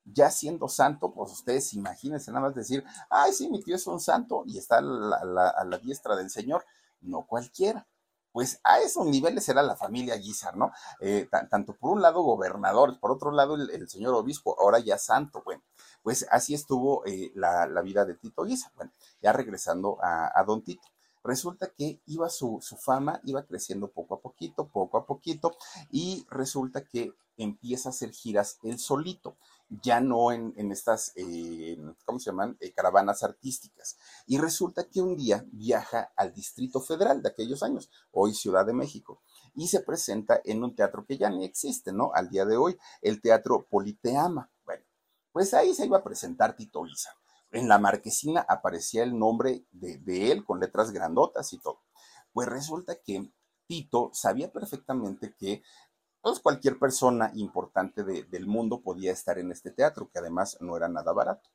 [0.04, 4.00] ya siendo santo, pues ustedes imagínense nada más decir, ay, sí, mi tío es un
[4.00, 6.64] santo y está a la diestra del Señor.
[7.00, 7.86] No cualquiera
[8.36, 10.70] pues a esos niveles era la familia Guizar, ¿no?
[11.00, 15.40] Eh, tanto por un lado gobernador, por otro lado el, señor obispo, ahora ya santo,
[15.42, 15.62] bueno,
[16.02, 20.86] pues así estuvo eh, la, vida de Tito Guizar, bueno, ya regresando a, don Tito.
[21.24, 25.56] resulta que iba su, su fama, iba creciendo poco a poquito, poco a poquito,
[25.90, 32.18] y resulta que empieza a hacer giras él solito ya no en, estas, eh, ¿cómo
[32.18, 32.56] se llaman?
[32.60, 33.98] Eh, caravanas artísticas.
[34.26, 38.72] Y resulta que un día viaja al Distrito Federal de aquellos años, hoy Ciudad de
[38.72, 39.22] México,
[39.54, 42.12] y se presenta en un teatro que ya ni existe, ¿no?
[42.14, 44.50] Al día de hoy, el Teatro Politeama.
[44.64, 44.84] Bueno,
[45.32, 47.10] pues ahí se iba a presentar Tito Isa.
[47.50, 51.80] En la marquesina aparecía el nombre de, de él con letras grandotas y todo.
[52.32, 53.32] Pues resulta que
[53.66, 55.62] Tito sabía perfectamente que
[56.20, 60.88] pues cualquier persona importante del mundo podía estar en este teatro, que además no era
[60.88, 61.50] nada barato.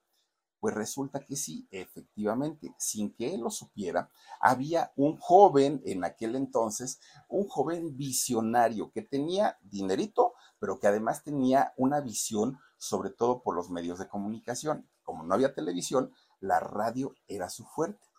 [0.61, 6.35] Pues resulta que sí, efectivamente, sin que él lo supiera, había un joven en aquel
[6.35, 13.41] entonces, un joven visionario que tenía dinerito, pero que además tenía una visión sobre todo
[13.41, 14.87] por los medios de comunicación.
[15.03, 18.10] Como no había televisión, la radio era su fuerte.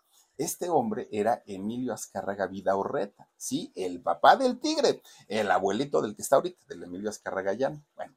[0.42, 6.22] Este hombre era Emilio Azcárraga Vidaurreta, sí, el papá del tigre, el abuelito del que
[6.22, 7.84] está ahorita, del Emilio Azcárraga Llano.
[7.94, 8.16] Bueno,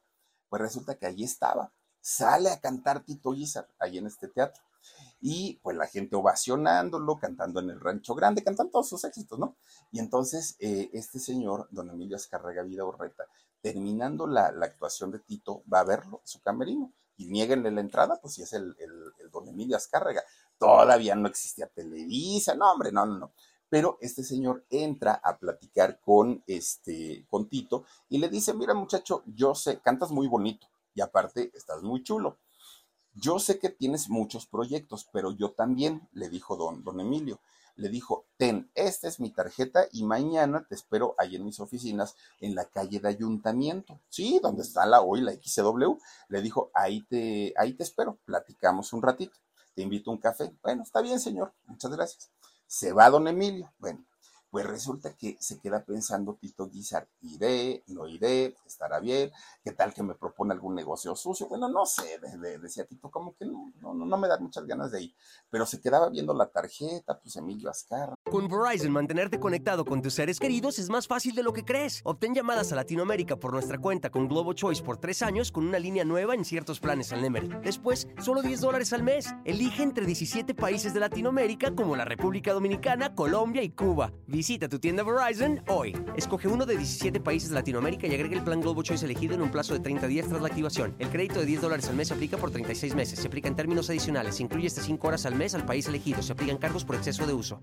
[0.50, 1.72] pues resulta que allí estaba.
[2.02, 4.64] Sale a cantar Tito Izar, ahí en este teatro.
[5.22, 9.56] Y pues la gente ovacionándolo, cantando en el Rancho Grande, cantando todos sus éxitos, ¿no?
[9.92, 13.26] Y entonces eh, este señor, don Emilio Azcárraga Vidaurreta,
[13.62, 18.34] terminando la, actuación de Tito, va a verlo, su camerino, y nieguenle la entrada, pues
[18.34, 20.24] si es el, el don Emilio Azcárraga
[20.58, 23.34] todavía no existía Televisa, no, hombre, no, no, no.
[23.70, 29.24] Pero este señor entra a platicar con este, con Tito y le dice, mira muchacho,
[29.26, 32.38] yo sé, cantas muy bonito y aparte estás muy chulo.
[33.13, 37.39] Yo sé que tienes muchos proyectos, pero yo también, le dijo don, don Emilio.
[37.78, 42.15] Le dijo, ten, esta es mi tarjeta y mañana te espero ahí en mis oficinas
[42.39, 44.00] en la calle de ayuntamiento.
[44.10, 45.98] Sí, donde está la hoy la XW.
[46.30, 49.38] Le dijo, ahí te, ahí te espero, platicamos un ratito
[49.76, 50.52] te invito a un café.
[50.64, 52.32] Bueno, está bien, señor, muchas gracias.
[52.66, 53.72] Se va don Emilio.
[53.78, 54.04] Bueno,
[54.56, 59.30] pues resulta que se queda pensando Tito Guizar, iré, no iré, estará bien,
[59.62, 62.22] qué tal que me propone algún negocio sucio, bueno, no sé,
[62.62, 65.15] decía Tito, como que no, no, no me da muchas ganas de ir,
[65.50, 68.15] pero se quedaba viendo la tarjeta, pues Emilio Azcarra.
[68.32, 72.02] Con Verizon, mantenerte conectado con tus seres queridos es más fácil de lo que crees.
[72.06, 75.80] Obtén llamadas a Latinoamérica por nuestra cuenta con Globo Choice por tres años con una
[75.80, 77.62] línea nueva en ciertos planes al Nemer.
[77.62, 79.34] Después, solo 10 dólares al mes.
[79.46, 84.12] Elige entre 17 países de Latinoamérica como la República Dominicana, Colombia y Cuba.
[84.46, 85.98] Tu tienda Verizon hoy.
[86.16, 89.42] Escoge uno de 17 países de Latinoamérica y agrega el plan Globo Choice elegido en
[89.42, 90.96] un plazo de 30 días tras la activación.
[91.00, 93.20] El crédito de 10 dólares al mes se aplica por 36 meses.
[93.20, 94.36] Se aplica en términos adicionales.
[94.36, 96.22] Se incluye hasta 5 horas al mes al país elegido.
[96.22, 97.60] Se aplican cargos por exceso de uso.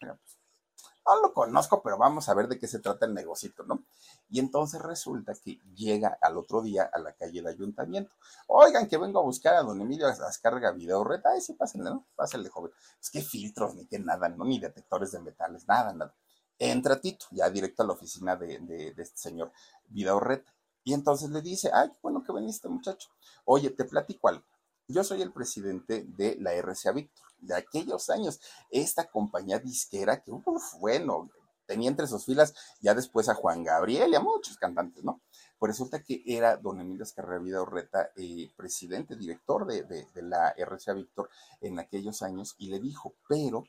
[0.00, 3.84] no lo conozco, pero vamos a ver de qué se trata el negocito, ¿no?
[4.30, 8.14] Y entonces resulta que llega al otro día a la calle de ayuntamiento.
[8.46, 11.30] Oigan, que vengo a buscar a don Emilio Azcárraga Video Reta.
[11.32, 12.06] Ay, sí, pásenle, ¿no?
[12.14, 12.70] Pásenle, joven.
[13.00, 14.44] Es que filtros, ni que nada, ¿no?
[14.44, 16.14] Ni detectores de metales, nada, nada.
[16.60, 19.50] Entra Tito, ya directo a la oficina de, este señor
[19.88, 20.54] Video Reta.
[20.84, 23.08] Y entonces le dice, ay, bueno que veniste, muchacho.
[23.44, 24.44] Oye, te platico algo.
[24.86, 28.40] Yo soy el presidente de la RCA Víctor, de aquellos años.
[28.70, 31.30] Esta compañía disquera que, uff, bueno,
[31.70, 35.20] tenía entre sus filas ya después a Juan Gabriel y a muchos cantantes, ¿no?
[35.56, 40.94] Pues resulta que era don Emilio Escarravida Orreta, eh, presidente, director de, de, la RCA
[40.94, 41.30] Víctor
[41.60, 43.62] en aquellos años, y le dijo, pero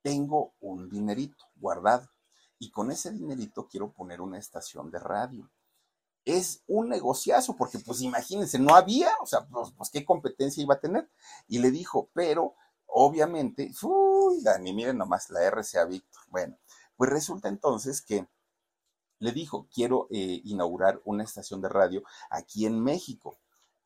[0.00, 2.08] tengo un dinerito guardado
[2.58, 5.50] y con ese dinerito quiero poner una estación de radio.
[6.24, 10.74] Es un negociazo, porque pues imagínense, no había, o sea, pues, pues qué competencia iba
[10.74, 11.10] a tener.
[11.48, 12.54] Y le dijo, pero
[12.86, 16.22] obviamente, uy, Dani, miren nomás la RCA Víctor.
[16.28, 16.56] Bueno,
[16.96, 18.26] pues resulta entonces que
[19.18, 23.38] le dijo, quiero eh, inaugurar una estación de radio aquí en México,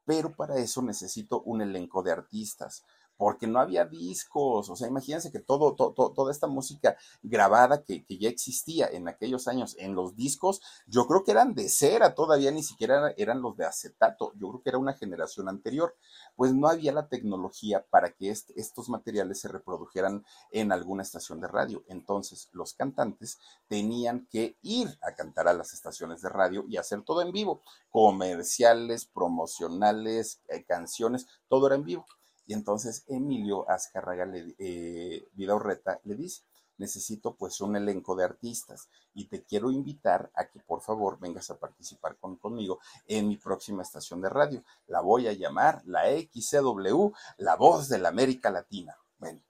[0.06, 2.84] pero para eso necesito un elenco de artistas,
[3.16, 8.28] porque no había discos, o sea, imagínense que todo, toda esta música grabada que, ya
[8.28, 12.62] existía en aquellos años en los discos, yo creo que eran de cera, todavía ni
[12.62, 15.94] siquiera eran los de acetato, yo creo que era una generación anterior,
[16.34, 21.48] pues no había la tecnología para que estos materiales se reprodujeran en alguna estación de
[21.48, 23.38] radio, entonces los cantantes
[23.68, 27.62] tenían que ir a cantar a las estaciones de radio y hacer todo en vivo,
[27.90, 32.06] comerciales, promocionales, eh, canciones, todo era en vivo.
[32.46, 36.42] Y entonces Emilio Azcarraga le, eh, Vidaurreta le dice,
[36.78, 41.50] necesito pues un elenco de artistas y te quiero invitar a que por favor vengas
[41.50, 44.62] a participar con, conmigo en mi próxima estación de radio.
[44.86, 48.96] La voy a llamar la XCW, la voz de la América Latina.
[49.18, 49.40] Bueno,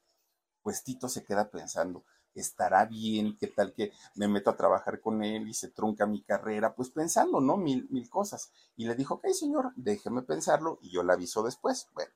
[0.63, 5.23] pues Tito se queda pensando, estará bien, qué tal que me meto a trabajar con
[5.23, 7.57] él y se trunca mi carrera, pues pensando, ¿no?
[7.57, 8.51] Mil, mil cosas.
[8.77, 11.89] Y le dijo, ok, señor, déjeme pensarlo y yo le aviso después.
[11.95, 12.13] Bueno,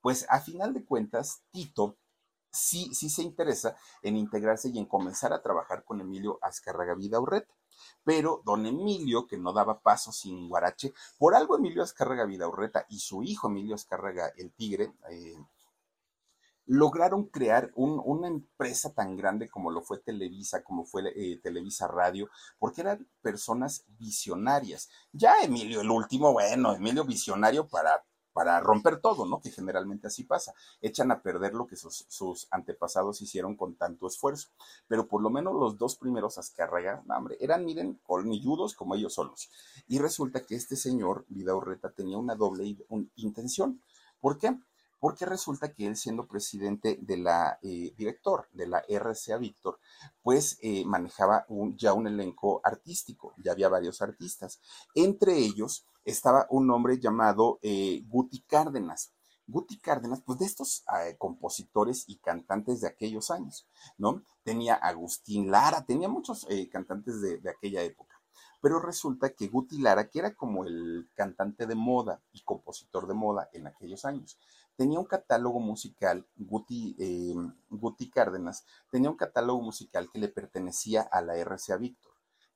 [0.00, 1.96] pues a final de cuentas, Tito
[2.52, 7.54] sí, sí se interesa en integrarse y en comenzar a trabajar con Emilio Azcárraga Vidaurreta.
[8.04, 12.98] Pero don Emilio, que no daba paso sin guarache, por algo Emilio Azcárraga Vidaurreta y
[12.98, 15.36] su hijo Emilio Azcárraga el Tigre, eh,
[16.66, 22.30] lograron crear una empresa tan grande como lo fue Televisa, como fue eh, Televisa Radio,
[22.58, 24.88] porque eran personas visionarias.
[25.12, 29.40] Ya Emilio, el último, bueno, Emilio visionario para para romper todo, ¿no?
[29.40, 30.54] Que generalmente así pasa.
[30.80, 34.48] Echan a perder lo que sus, antepasados hicieron con tanto esfuerzo.
[34.88, 39.50] Pero por lo menos los dos primeros Azcárraga, hombre, eran, miren, colmilludos como ellos solos.
[39.88, 42.76] Y resulta que este señor, Vida Urreta, tenía una doble
[43.16, 43.82] intención.
[44.20, 44.58] ¿Por qué?
[45.00, 49.80] Porque resulta que él, siendo presidente de la, eh, director de la RCA Víctor,
[50.22, 54.60] pues eh, manejaba ya un elenco artístico, ya había varios artistas.
[54.94, 59.12] Entre ellos, estaba un hombre llamado eh, Guti Cárdenas.
[59.46, 63.66] Guti Cárdenas, pues de estos eh, compositores y cantantes de aquellos años,
[63.98, 64.22] ¿no?
[64.44, 68.20] Tenía Agustín Lara, tenía muchos eh, cantantes de, de, aquella época.
[68.62, 73.14] Pero resulta que Guti Lara, que era como el cantante de moda y compositor de
[73.14, 74.38] moda en aquellos años,
[74.76, 76.96] tenía un catálogo musical, Guti,
[77.68, 82.10] Guti Cárdenas, tenía un catálogo musical que le pertenecía a la RCA Víctor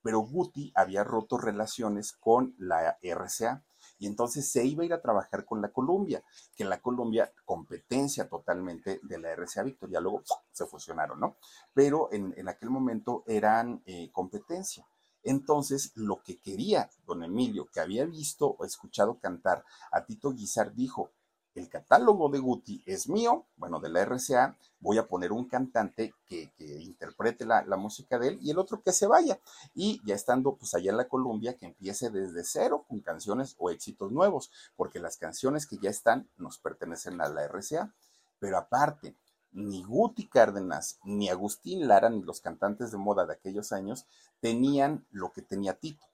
[0.05, 3.65] pero Guti había roto relaciones con la RCA
[3.97, 6.23] y entonces se iba a ir a trabajar con la Columbia,
[6.55, 11.37] que la Columbia, competencia totalmente de la RCA Victoria, luego se fusionaron, ¿no?
[11.73, 14.85] Pero en, aquel momento eran eh, competencia.
[15.23, 20.75] Entonces, lo que quería don Emilio, que había visto o escuchado cantar a Tito Guizar,
[20.75, 21.13] dijo,
[21.55, 26.13] el catálogo de Guti es mío, bueno, de la RCA, voy a poner un cantante
[26.27, 29.39] que, interprete la, música de él y el otro que se vaya.
[29.73, 33.69] Y ya estando pues allá en la Columbia, que empiece desde cero con canciones o
[33.69, 37.93] éxitos nuevos, porque las canciones que ya están nos pertenecen a la RCA.
[38.39, 39.15] Pero aparte,
[39.53, 44.05] ni Guti Cárdenas, ni Agustín Lara, ni los cantantes de moda de aquellos años
[44.41, 46.05] tenían lo que tenía Tito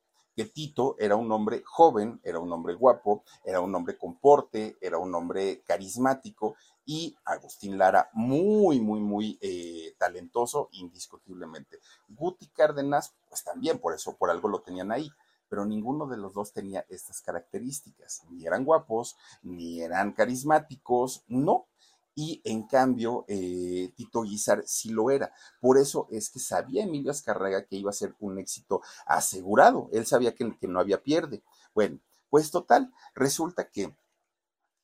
[0.46, 4.98] Tito era un hombre joven, era un hombre guapo, era un hombre con porte, era
[4.98, 11.80] un hombre carismático y Agustín Lara muy, muy, muy eh, talentoso, indiscutiblemente.
[12.10, 15.10] Guti Cárdenas, pues también, por eso, por algo lo tenían ahí
[15.52, 18.22] pero ninguno de los dos tenía estas características.
[18.30, 21.68] Ni eran guapos, ni eran carismáticos, no,
[22.16, 25.34] y en cambio eh, Tito Guizar sí lo era.
[25.60, 29.90] Por eso es que sabía Emilio Azcarraga que iba a ser un éxito asegurado.
[29.92, 31.44] Él sabía que, que no había pierde.
[31.74, 32.00] Bueno,
[32.30, 33.96] pues total, resulta que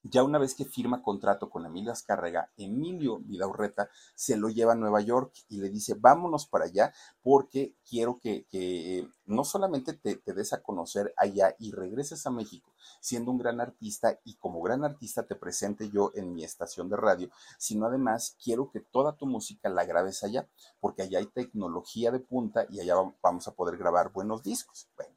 [0.03, 4.75] ya una vez que firma contrato con Emilio Azcárrega, Emilio Vidaurreta se lo lleva a
[4.75, 8.45] Nueva York y le dice, vámonos para allá porque quiero que,
[9.25, 13.59] no solamente te, te, des a conocer allá y regreses a México siendo un gran
[13.59, 18.37] artista y como gran artista te presente yo en mi estación de radio, sino además
[18.41, 20.47] quiero que toda tu música la grabes allá
[20.79, 24.87] porque allá hay tecnología de punta y allá vamos a poder grabar buenos discos.
[24.95, 25.16] Bueno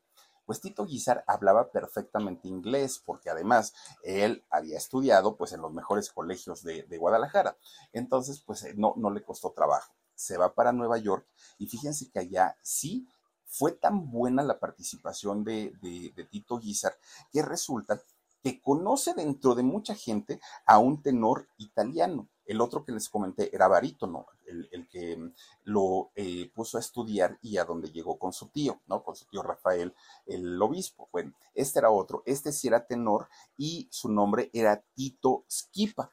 [0.50, 3.72] pues Tito Guizar hablaba perfectamente inglés, porque además
[4.02, 7.56] él había estudiado pues en los mejores colegios de, Guadalajara.
[7.92, 9.94] Entonces, pues eh, no, no le costó trabajo.
[10.16, 11.24] Se va para Nueva York
[11.58, 13.06] y fíjense que allá sí
[13.46, 16.98] fue tan buena la participación de, de, Tito Guizar
[17.30, 18.02] que resulta
[18.42, 22.28] que conoce dentro de mucha gente a un tenor italiano.
[22.44, 25.34] El otro que les comenté era barítono, el, que mm,
[25.64, 29.02] lo eh, puso a estudiar y a donde llegó con su tío, ¿no?
[29.02, 29.94] Con su tío Rafael,
[30.26, 31.08] el obispo.
[31.12, 36.10] Bueno, este era otro, este sí era tenor y su nombre era Tito Skipa.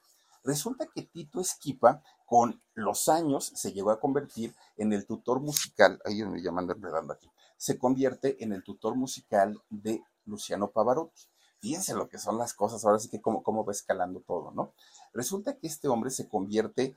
[0.48, 6.00] Resulta que Tito Esquipa, con los años, se llegó a convertir en el tutor musical,
[6.06, 11.24] ahí me llaman enredando aquí, se convierte en el tutor musical de Luciano Pavarotti.
[11.60, 14.72] Fíjense lo que son las cosas, ahora sí que cómo, cómo va escalando todo, ¿no?
[15.12, 16.96] Resulta que este hombre se convierte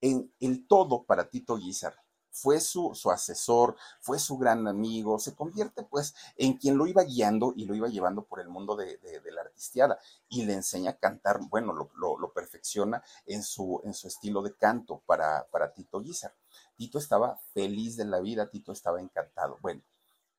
[0.00, 1.94] en el todo para Tito Guizar.
[2.30, 7.02] Fue su, su, asesor, fue su gran amigo, se convierte pues en quien lo iba
[7.02, 9.00] guiando y lo iba llevando por el mundo de,
[9.32, 14.42] la artistiada y le enseña a cantar, bueno, lo, perfecciona en su, en su estilo
[14.42, 16.34] de canto para, para Tito Guizar.
[16.76, 19.56] Tito estaba feliz de la vida, Tito estaba encantado.
[19.62, 19.80] Bueno,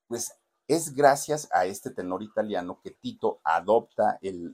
[0.08, 0.34] pues
[0.68, 4.53] es gracias a este tenor italiano que Tito adopta el,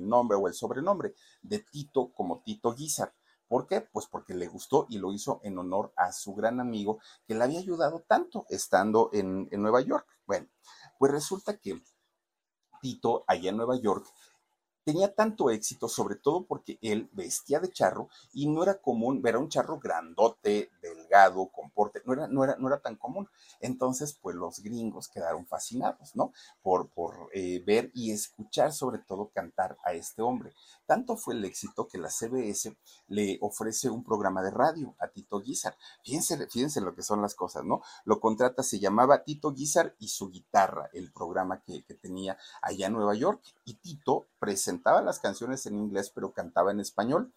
[0.00, 3.14] nombre o el sobrenombre de Tito como Tito Guizar.
[3.54, 3.82] ¿Por qué?
[3.82, 7.44] Pues porque le gustó y lo hizo en honor a su gran amigo que le
[7.44, 10.08] había ayudado tanto estando en, Nueva York.
[10.26, 10.48] Bueno,
[10.98, 11.80] pues resulta que
[12.82, 14.12] Tito, allá en Nueva York,
[14.84, 19.36] tenía tanto éxito, sobre todo porque él vestía de charro y no era común ver
[19.36, 23.28] a un charro grandote, delgado, con porte, no era, no era, no era tan común.
[23.60, 26.32] Entonces, pues los gringos quedaron fascinados, ¿no?
[26.62, 30.52] Por, por eh, ver y escuchar, sobre todo, cantar a este hombre.
[30.86, 32.76] Tanto fue el éxito que la CBS
[33.08, 35.76] le ofrece un programa de radio a Tito Guizar.
[36.04, 37.80] Fíjense, fíjense lo que son las cosas, ¿no?
[38.04, 42.88] Lo contrata, se llamaba Tito Guizar y su guitarra, el programa que, que tenía allá
[42.88, 43.40] en Nueva York.
[43.64, 44.26] Y Tito
[44.74, 47.32] presentaba las canciones en inglés, pero cantaba en español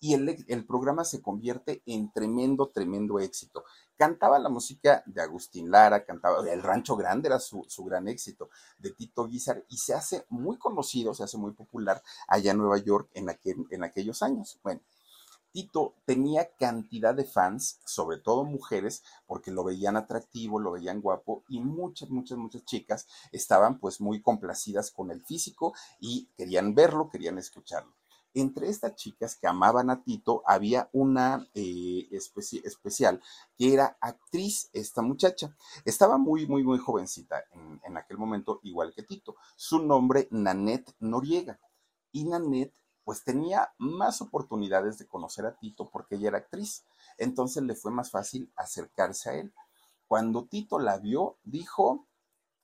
[0.00, 3.64] y el, programa se convierte en tremendo, tremendo éxito.
[3.96, 8.90] Cantaba la música de Agustín Lara, cantaba El Rancho Grande, era su, gran éxito, de
[8.90, 13.08] Tito Guizar, y se hace muy conocido, se hace muy popular allá en Nueva York
[13.14, 13.30] en,
[13.70, 14.60] en aquellos años.
[14.62, 14.82] Bueno,
[15.54, 21.44] Tito tenía cantidad de fans, sobre todo mujeres, porque lo veían atractivo, lo veían guapo
[21.48, 27.08] y muchas, muchas, muchas chicas estaban pues muy complacidas con el físico y querían verlo,
[27.08, 27.94] querían escucharlo.
[28.34, 33.22] Entre estas chicas que amaban a Tito había una eh, especial
[33.56, 35.56] que era actriz, esta muchacha.
[35.84, 39.36] Estaba muy, muy, muy jovencita en, en aquel momento, igual que Tito.
[39.54, 41.60] Su nombre, Nanette Noriega.
[42.10, 42.74] Y Nanette
[43.04, 46.84] pues tenía más oportunidades de conocer a Tito porque ella era actriz.
[47.18, 49.52] Entonces le fue más fácil acercarse a él.
[50.08, 52.06] Cuando Tito la vio, dijo,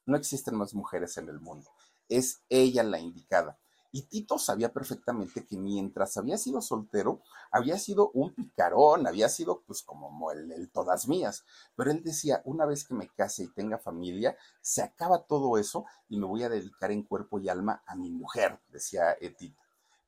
[0.06, 1.70] no existen más mujeres en el mundo,
[2.08, 3.58] es ella la indicada.
[3.92, 9.62] Y Tito sabía perfectamente que mientras había sido soltero, había sido un picarón, había sido
[9.66, 11.44] pues como el, todas mías.
[11.74, 15.86] Pero él decía, una vez que me case y tenga familia, se acaba todo eso
[16.08, 19.60] y me voy a dedicar en cuerpo y alma a mi mujer, decía eh, Tito.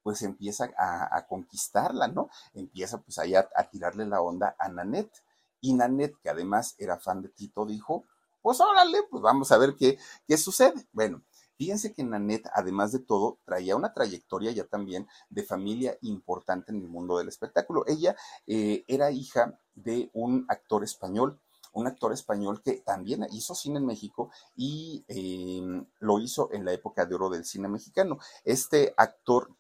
[0.03, 2.29] Pues empieza a, conquistarla, ¿no?
[2.55, 5.23] Empieza pues ahí a, tirarle la onda a Nanette.
[5.61, 8.05] Y Nanette, que además era fan de Tito, dijo,
[8.41, 10.87] pues órale, pues vamos a ver qué, qué sucede.
[10.93, 11.23] Bueno,
[11.63, 16.81] Fíjense que Nanette, además de todo, traía una trayectoria ya también de familia importante en
[16.81, 17.85] el mundo del espectáculo.
[17.87, 18.17] Ella
[18.49, 21.39] eh, era hija de un actor español,
[21.73, 26.73] un actor español que también hizo cine en México y em, lo hizo en la
[26.73, 28.19] época de oro del cine mexicano.
[28.45, 29.55] Este actor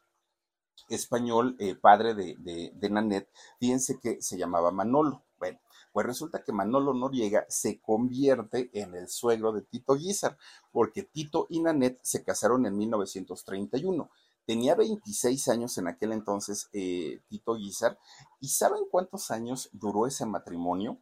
[0.89, 5.23] español, eh, padre de, Nanette, fíjense que se llamaba Manolo.
[5.39, 5.61] Bueno,
[5.93, 10.39] pues resulta que Manolo Noriega se convierte en el suegro de Tito Guizar,
[10.70, 14.11] porque Tito y Nanette se casaron en 1931.
[14.47, 17.99] Tenía 26 años en aquel entonces eh, Tito Guizar,
[18.41, 20.99] ¿y saben cuántos años duró ese matrimonio?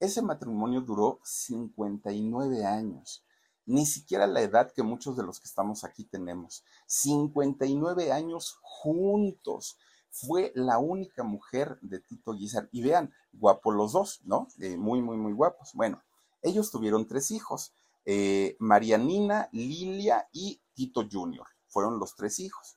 [0.00, 3.23] Ese matrimonio duró 59 años
[3.66, 6.64] ni siquiera la edad que muchos de los que estamos aquí tenemos.
[6.86, 9.78] 59 años juntos
[10.10, 12.68] fue la única mujer de Tito Guizar.
[12.72, 14.48] Y vean, guapos los dos, ¿no?
[14.60, 15.72] Eh, muy, muy, muy guapos.
[15.74, 16.02] Bueno,
[16.42, 17.72] ellos tuvieron tres hijos,
[18.04, 21.46] eh, Marianina, Lilia y Tito Jr.
[21.68, 22.76] Fueron los tres hijos.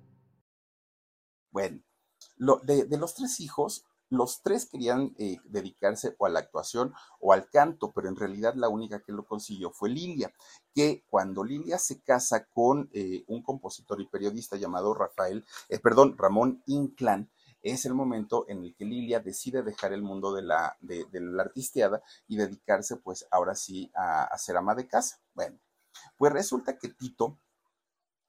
[1.51, 1.81] Bueno,
[2.63, 7.49] de, los tres hijos, los tres querían eh, dedicarse o a la actuación o al
[7.49, 10.33] canto, pero en realidad la única que lo consiguió fue Lilia,
[10.73, 16.17] que cuando Lilia se casa con eh, un compositor y periodista llamado Rafael, eh, perdón,
[16.17, 17.29] Ramón Inclán,
[17.61, 21.05] es el momento en el que Lilia decide dejar el mundo de la, de,
[21.39, 25.21] artisteada y dedicarse pues ahora sí a ser ama de casa.
[25.35, 25.59] Bueno,
[26.17, 27.37] pues resulta que Tito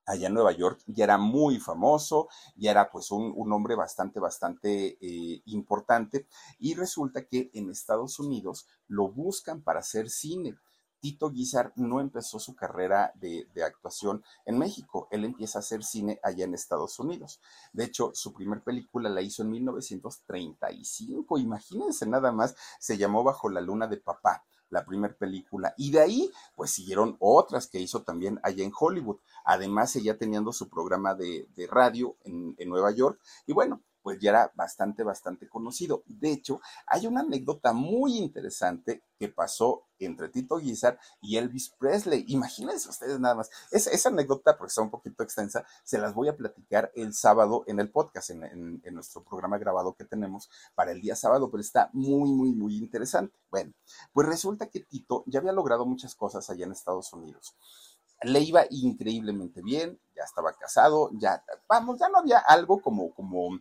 [0.06, 4.98] allá en Nueva York, ya era muy famoso, ya era pues un, hombre bastante, bastante
[5.00, 6.26] eh, importante
[6.58, 10.56] y resulta que en Estados Unidos lo buscan para hacer cine.
[11.00, 15.82] Tito Guizar no empezó su carrera de, de, actuación en México, él empieza a hacer
[15.82, 17.40] cine allá en Estados Unidos.
[17.72, 23.48] De hecho, su primer película la hizo en 1935, imagínense nada más, se llamó Bajo
[23.48, 25.74] la Luna de Papá la primera película.
[25.76, 29.18] Y de ahí, pues siguieron otras que hizo también allá en Hollywood.
[29.44, 33.20] Además, ella teniendo su programa de, radio en, en Nueva York.
[33.46, 36.02] Y bueno, pues ya era bastante, bastante conocido.
[36.06, 42.24] De hecho, hay una anécdota muy interesante que pasó entre Tito Guizar y Elvis Presley.
[42.28, 43.50] Imagínense ustedes nada más.
[43.70, 47.78] esa anécdota, porque está un poquito extensa, se las voy a platicar el sábado en
[47.78, 51.90] el podcast, en, en nuestro programa grabado que tenemos para el día sábado, pero está
[51.92, 53.38] muy, muy, muy interesante.
[53.50, 53.72] Bueno,
[54.12, 57.54] pues resulta que Tito ya había logrado muchas cosas allá en Estados Unidos
[58.24, 63.58] le iba increíblemente bien, ya estaba casado, ya, vamos, ya no había algo como, como,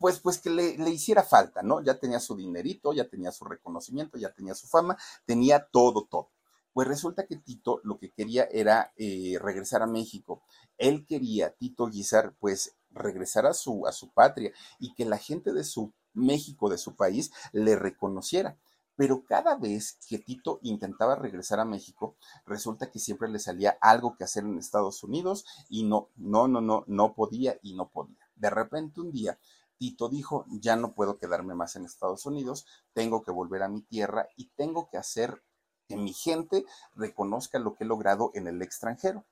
[0.00, 1.82] pues, pues que le, le, hiciera falta, ¿no?
[1.82, 6.30] Ya tenía su dinerito, ya tenía su reconocimiento, ya tenía su fama, tenía todo, todo.
[6.72, 10.42] Pues resulta que Tito lo que quería era eh, regresar a México.
[10.78, 15.52] Él quería, Tito Guizar, pues regresar a su, a su patria y que la gente
[15.52, 18.56] de su México, de su país, le reconociera.
[18.96, 22.16] Pero cada vez que Tito intentaba regresar a México,
[22.46, 26.60] resulta que siempre le salía algo que hacer en Estados Unidos y no, no, no,
[26.60, 28.18] no, no podía y no podía.
[28.36, 29.38] De repente un día
[29.82, 33.82] Tito dijo, ya no puedo quedarme más en Estados Unidos, tengo que volver a mi
[33.82, 35.42] tierra y tengo que hacer
[35.88, 36.64] que mi gente
[36.94, 39.24] reconozca lo que he logrado en el extranjero.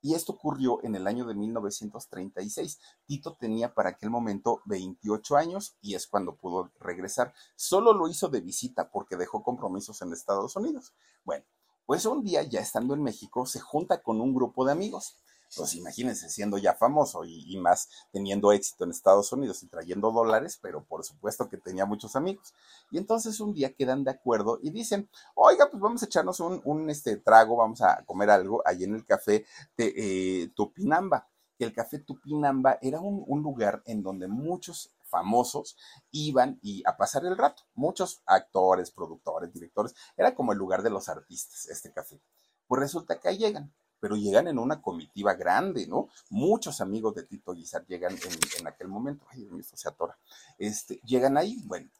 [0.00, 2.80] Y esto ocurrió en el año de 1936.
[3.04, 7.34] Tito tenía para aquel momento 28 años y es cuando pudo regresar.
[7.54, 10.94] Solo lo hizo de visita porque dejó compromisos en Estados Unidos.
[11.22, 11.44] Bueno,
[11.84, 15.18] pues un día ya estando en México se junta con un grupo de amigos
[15.56, 20.58] pues imagínense siendo ya famoso y, más teniendo éxito en Estados Unidos y trayendo dólares,
[20.60, 22.54] pero por supuesto que tenía muchos amigos.
[22.90, 26.90] Y entonces un día quedan de acuerdo y dicen, oiga, pues vamos a echarnos un,
[26.90, 29.46] este, trago, vamos a comer algo ahí en el café
[29.76, 31.28] de eh, Tupinamba.
[31.58, 35.76] El café Tupinamba era un, un lugar en donde muchos famosos
[36.12, 37.64] iban y a pasar el rato.
[37.74, 39.94] Muchos actores, productores, directores.
[40.16, 42.20] Era como el lugar de los artistas, este café.
[42.66, 46.08] Pues resulta que ahí llegan pero llegan en una comitiva grande, ¿no?
[46.30, 48.16] Muchos amigos de Tito Guizar llegan
[48.58, 50.18] en, aquel momento, ay, esto se atora,
[50.58, 51.90] este, llegan ahí, bueno,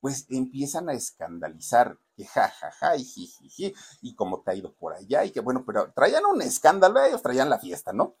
[0.00, 4.72] pues empiezan a escandalizar, que ja, ja, ja, y jiji, y cómo te ha ido
[4.72, 8.14] por allá, y que bueno, pero traían un escándalo, ellos traían la fiesta, ¿no?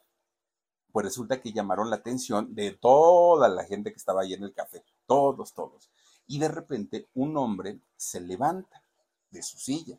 [0.90, 4.54] Pues resulta que llamaron la atención de toda la gente que estaba ahí en el
[4.54, 5.90] café, todos, todos.
[6.26, 8.82] Y de repente un hombre se levanta
[9.30, 9.98] de su silla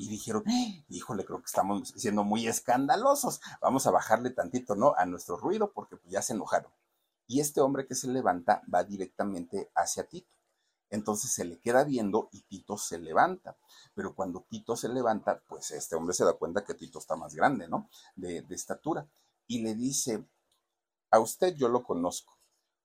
[0.00, 0.82] y dijeron, ¡Eh!
[0.88, 4.94] híjole, creo que estamos siendo muy escandalosos, vamos a bajarle tantito, ¿no?
[4.96, 6.72] A nuestro ruido porque pues, ya se enojaron.
[7.26, 10.34] Y este hombre que se levanta va directamente hacia Tito.
[10.88, 13.58] Entonces se le queda viendo y Tito se levanta.
[13.94, 17.34] Pero cuando Tito se levanta, pues este hombre se da cuenta que Tito está más
[17.34, 17.90] grande, ¿no?
[18.16, 19.06] De, de estatura.
[19.46, 20.24] Y le dice,
[21.10, 22.38] a usted yo lo conozco.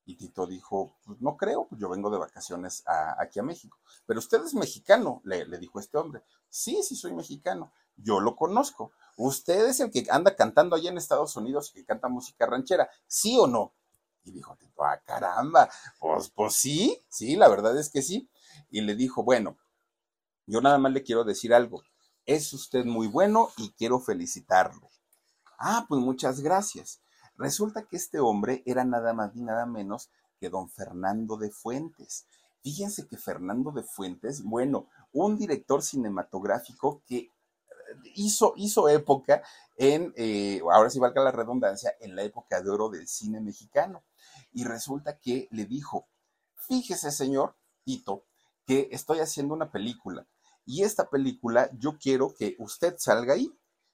[0.08, 2.84] Y Tito dijo, pues no creo, pues yo vengo de vacaciones
[3.18, 3.80] aquí a México.
[4.06, 6.24] Pero usted es mexicano, le, dijo este hombre.
[6.48, 8.92] Sí, sí soy mexicano, yo lo conozco.
[9.18, 12.88] Usted es el que anda cantando allá en Estados Unidos y que canta música ranchera,
[13.08, 13.74] ¿sí o no?
[14.24, 18.30] Y dijo Tito, ah, caramba, pues, pues sí, sí, la verdad es que sí.
[18.70, 19.58] Y le dijo, bueno,
[20.46, 21.82] yo nada más le quiero decir algo.
[22.26, 24.90] Es usted muy bueno y quiero felicitarlo.
[25.58, 27.02] Ah, pues muchas gracias.
[27.38, 30.10] Resulta que este hombre era nada más ni nada menos
[30.40, 32.26] que don Fernando de Fuentes.
[32.64, 37.30] Fíjense que Fernando de Fuentes, bueno, un director cinematográfico que eh,
[38.16, 39.44] hizo, hizo época
[39.78, 44.04] en, eh, ahora sí valga la redundancia, en la época de oro del cine mexicano.
[44.54, 46.08] Y resulta que le dijo,
[46.56, 48.26] fíjese señor Tito,
[48.66, 50.26] que estoy haciendo una película
[50.66, 53.54] y esta película yo quiero que usted salga ahí,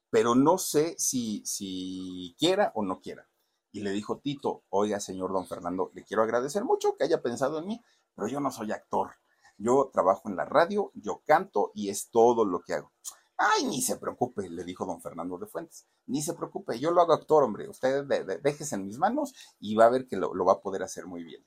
[0.10, 3.28] pero no sé si, si quiera o no quiera
[3.72, 7.60] y le dijo Tito, oiga, señor don Fernando, le quiero agradecer mucho que haya pensado
[7.60, 7.82] en mí,
[8.16, 9.12] pero yo no soy actor.
[9.58, 12.92] Yo trabajo en la radio, yo canto y es todo lo que hago.
[13.38, 15.88] Ay, ni se preocupe, le dijo don Fernando de Fuentes.
[16.06, 17.68] Ni se preocupe, yo lo hago actor, hombre.
[17.70, 18.06] Usted
[18.42, 21.24] déjese en mis manos y va a ver que lo, va a poder hacer muy
[21.24, 21.46] bien.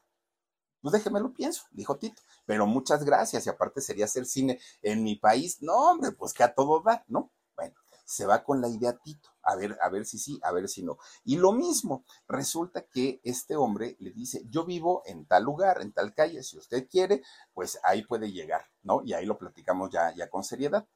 [0.81, 2.23] Pues déjeme lo pienso, dijo Tito.
[2.47, 3.47] Pero muchas gracias.
[3.47, 5.63] Y aparte sería hacer cine en mi país.
[5.63, 7.33] No, hombre, pues que a todo va, ¿no?
[7.57, 7.75] Bueno,
[8.05, 10.83] se va con la idea Tito, a ver, a ver si sí, a ver si
[10.83, 10.99] no.
[11.25, 15.93] Y lo mismo, resulta que este hombre le dice, yo vivo en tal lugar, en
[15.93, 19.03] tal calle, si usted quiere, pues ahí puede llegar, ¿no?
[19.05, 20.87] Y ahí lo platicamos ya, ya con seriedad.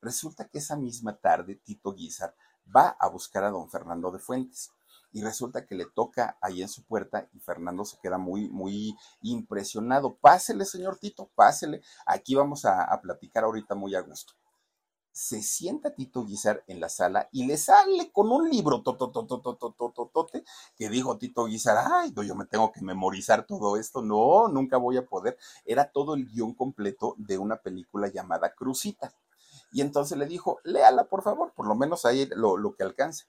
[0.00, 2.34] Resulta que esa misma tarde Tito Guizar
[2.74, 4.70] va a buscar a don Fernando de Fuentes
[5.12, 8.94] y resulta que le toca ahí en su puerta y Fernando se queda muy, muy
[9.22, 10.16] impresionado.
[10.16, 11.82] Pásele, señor Tito, pásele.
[12.04, 14.34] Aquí vamos a, a platicar ahorita muy a gusto
[15.16, 20.44] se sienta Tito Guizar en la sala y le sale con un libro tototototototote
[20.76, 24.98] que dijo Tito Guizar, ay, yo me tengo que memorizar todo esto, no, nunca voy
[24.98, 25.38] a poder.
[25.64, 29.14] Era todo el guion completo de una película llamada Crucita.
[29.72, 33.24] Y entonces le dijo, léala por favor, por lo menos ahí lo, lo que alcance.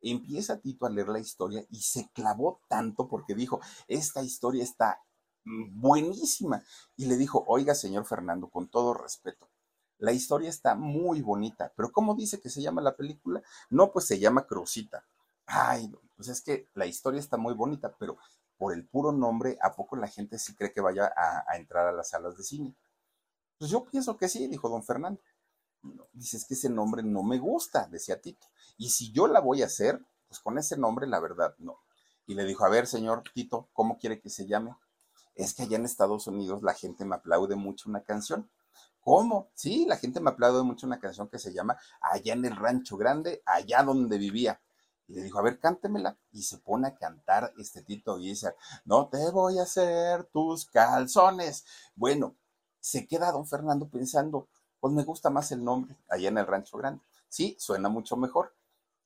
[0.00, 5.04] Empieza Tito a leer la historia y se clavó tanto porque dijo, esta historia está
[5.44, 6.64] buenísima.
[6.96, 9.48] Y le dijo, oiga, señor Fernando, con todo respeto,
[9.98, 13.42] la historia está muy bonita, pero ¿cómo dice que se llama la película?
[13.68, 15.04] No, pues se llama Crucita.
[15.46, 18.18] Ay, pues es que la historia está muy bonita, pero
[18.58, 21.92] por el puro nombre, ¿a poco la gente sí cree que vaya a, entrar a
[21.92, 22.74] las salas de cine?
[23.58, 25.20] Pues yo pienso que sí, dijo don Fernando.
[26.12, 28.46] dice, es que ese nombre no me gusta, decía Tito.
[28.76, 31.78] Y si yo la voy a hacer, pues con ese nombre, la verdad, no.
[32.26, 34.76] Y le dijo, a ver, señor Tito, ¿cómo quiere que se llame?
[35.34, 38.50] Es que allá en Estados Unidos la gente me aplaude mucho una canción.
[39.08, 39.48] ¿Cómo?
[39.54, 42.98] Sí, la gente me aplaude mucho una canción que se llama Allá en el Rancho
[42.98, 44.60] Grande, allá donde vivía.
[45.06, 46.18] Y le dijo, a ver, cántemela.
[46.30, 48.54] Y se pone a cantar este Tito Guizar.
[48.84, 51.64] No te voy a hacer tus calzones.
[51.94, 52.36] Bueno,
[52.80, 54.46] se queda don Fernando pensando,
[54.78, 57.02] pues me gusta más el nombre, allá en el Rancho Grande.
[57.30, 58.54] Sí, suena mucho mejor.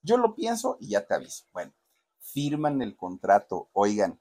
[0.01, 1.45] Yo lo pienso y ya te aviso.
[1.53, 1.71] Bueno,
[2.19, 3.69] firman el contrato.
[3.71, 4.19] Oigan,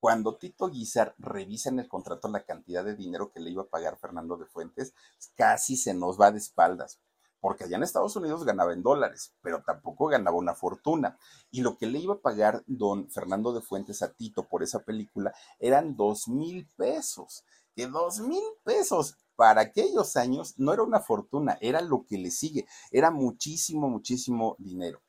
[0.00, 3.68] cuando Tito Guizar revisa en el contrato la cantidad de dinero que le iba a
[3.68, 4.94] pagar Fernando de Fuentes,
[5.36, 6.98] casi se nos va de espaldas
[7.40, 11.18] porque allá en Estados Unidos ganaba en dólares, pero tampoco ganaba una fortuna.
[11.50, 14.80] Y lo que le iba a pagar don Fernando de Fuentes a Tito por esa
[14.80, 17.44] película eran dos mil pesos.
[17.74, 22.30] Que dos mil pesos para aquellos años no era una fortuna, era lo que le
[22.30, 25.00] sigue, era muchísimo, muchísimo dinero.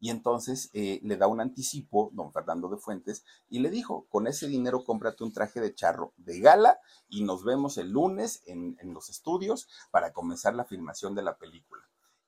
[0.00, 4.26] Y entonces eh, le da un anticipo, don Fernando de Fuentes, y le dijo, con
[4.26, 6.78] ese dinero cómprate un traje de charro de gala
[7.08, 11.36] y nos vemos el lunes en, en los estudios para comenzar la filmación de la
[11.36, 11.82] película.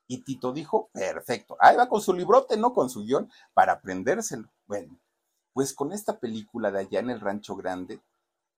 [0.08, 4.50] Y Tito dijo, perfecto, ahí va con su librote, no con su guion, para aprendérselo.
[4.66, 4.98] Bueno,
[5.52, 8.00] pues con esta película de allá en el Rancho Grande,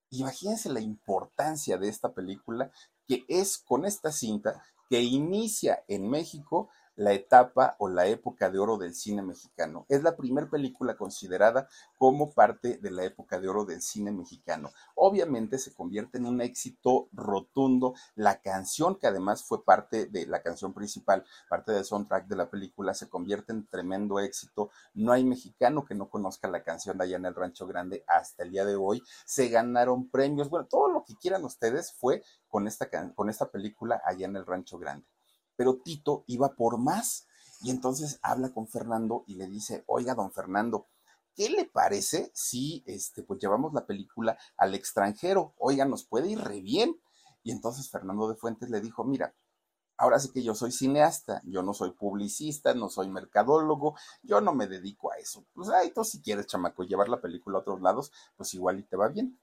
[0.08, 2.70] imagínense la importancia de esta película,
[3.06, 8.58] que es con esta cinta que inicia en México la etapa o la época de
[8.58, 9.86] oro del cine mexicano.
[9.88, 11.68] Es la primera película considerada
[11.98, 14.70] como parte de la época de oro del cine mexicano.
[14.94, 17.94] Obviamente se convierte en un éxito rotundo.
[18.14, 22.50] La canción, que además fue parte de la canción principal, parte del soundtrack de la
[22.50, 24.70] película, se convierte en tremendo éxito.
[24.94, 28.42] No hay mexicano que no conozca la canción de allá en el Rancho Grande hasta
[28.42, 29.02] el día de hoy.
[29.24, 30.50] Se ganaron premios.
[30.50, 34.46] Bueno, todo lo que quieran ustedes fue con esta, con esta película allá en el
[34.46, 35.06] Rancho Grande
[35.56, 37.26] pero Tito iba por más.
[37.62, 40.88] Y entonces habla con Fernando y le dice, oiga, don Fernando,
[41.34, 45.54] ¿qué le parece si este, pues llevamos la película al extranjero?
[45.58, 47.00] Oiga, nos puede ir re bien.
[47.44, 49.34] Y entonces Fernando de Fuentes le dijo, mira,
[49.96, 54.52] ahora sí que yo soy cineasta, yo no soy publicista, no soy mercadólogo, yo no
[54.52, 55.44] me dedico a eso.
[55.54, 58.82] Pues ahí tú si quieres, chamaco, llevar la película a otros lados, pues igual y
[58.82, 59.38] te va bien.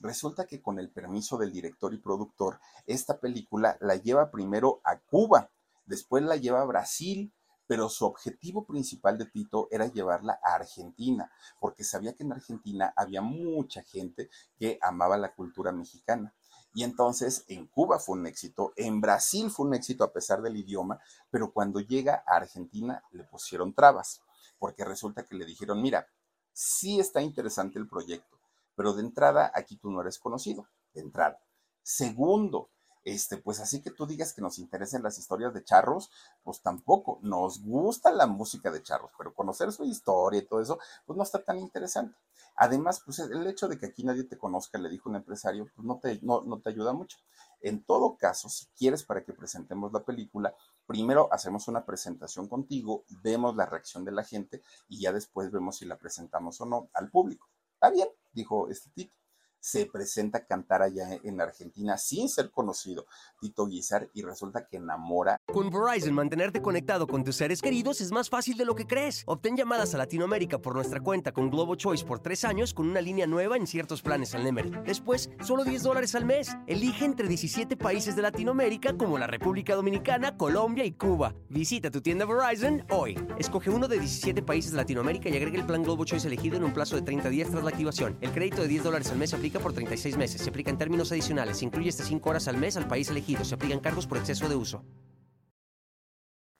[0.00, 4.98] Resulta que con el permiso del director y productor, esta película la lleva primero a
[4.98, 5.50] Cuba
[5.86, 7.32] después la lleva a Brasil,
[7.66, 11.30] pero su objetivo principal de Tito era llevarla a Argentina,
[11.60, 16.34] porque sabía que en Argentina había mucha gente que amaba la cultura mexicana.
[16.74, 20.56] Y entonces en Cuba fue un éxito, en Brasil fue un éxito a pesar del
[20.56, 20.98] idioma,
[21.30, 24.22] pero cuando llega a Argentina le pusieron trabas,
[24.58, 26.06] porque resulta que le dijeron, mira,
[26.52, 28.38] sí está interesante el proyecto,
[28.74, 31.40] pero de entrada aquí tú no eres conocido, de entrada.
[31.82, 32.70] Segundo,
[33.04, 36.10] este, pues así que tú digas que nos interesen las historias de charros,
[36.44, 37.18] pues tampoco.
[37.22, 41.22] Nos gusta la música de charros, pero conocer su historia y todo eso, pues no
[41.22, 42.16] está tan interesante.
[42.54, 45.84] Además, pues el hecho de que aquí nadie te conozca, le dijo un empresario, pues
[45.84, 47.18] no te, no, no te ayuda mucho.
[47.60, 50.54] En todo caso, si quieres para que presentemos la película,
[50.86, 55.76] primero hacemos una presentación contigo, vemos la reacción de la gente y ya después vemos
[55.76, 57.48] si la presentamos o no al público.
[57.74, 59.14] Está bien, dijo este tipo
[59.62, 63.06] se presenta a cantar allá en Argentina sin ser conocido,
[63.40, 65.36] Tito Guizar, y resulta que enamora.
[65.52, 69.22] Con Verizon, mantenerte conectado con tus seres queridos es más fácil de lo que crees.
[69.26, 73.00] Obtén llamadas a Latinoamérica por nuestra cuenta con Globo Choice por tres años con una
[73.00, 74.72] línea nueva en ciertos planes al Nemery.
[74.84, 76.56] Después, solo 10 dólares al mes.
[76.66, 81.36] Elige entre 17 países de Latinoamérica como la República Dominicana, Colombia y Cuba.
[81.48, 83.16] Visita tu tienda Verizon hoy.
[83.38, 86.64] Escoge uno de 17 países de Latinoamérica y agrega el plan Globo Choice elegido en
[86.64, 88.18] un plazo de 30 días tras la activación.
[88.20, 90.40] El crédito de 10 dólares al mes aplica por 36 meses.
[90.40, 91.58] Se aplica en términos adicionales.
[91.58, 93.44] Se incluye hasta 5 horas al mes al país elegido.
[93.44, 94.84] Se aplican cargos por exceso de uso.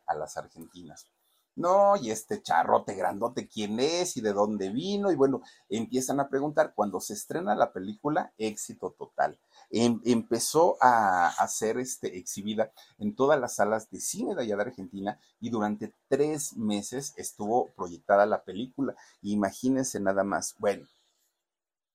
[0.06, 1.06] A las argentinas.
[1.54, 5.12] No, y este charrote grandote, ¿quién es y de dónde vino?
[5.12, 6.72] Y bueno, empiezan a preguntar.
[6.74, 9.38] Cuando se estrena la película, éxito total.
[9.70, 14.56] Em, empezó a, a, ser este, exhibida en todas las salas de cine de allá
[14.56, 18.94] de Argentina y durante tres meses estuvo proyectada la película.
[19.20, 20.54] Imagínense nada más.
[20.58, 20.86] Bueno,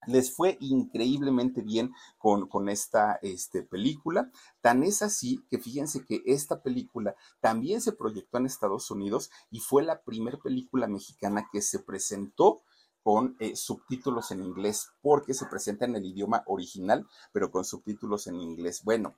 [0.06, 4.32] les fue increíblemente bien con, esta este, película.
[4.62, 9.60] Tan es así que fíjense que esta película también se proyectó en Estados Unidos y
[9.60, 12.62] fue la primera película mexicana que se presentó
[13.08, 18.28] con eh, subtítulos en inglés, porque se presenta en el idioma original, pero con subtítulos
[18.28, 18.84] en inglés.
[18.84, 19.16] Bueno,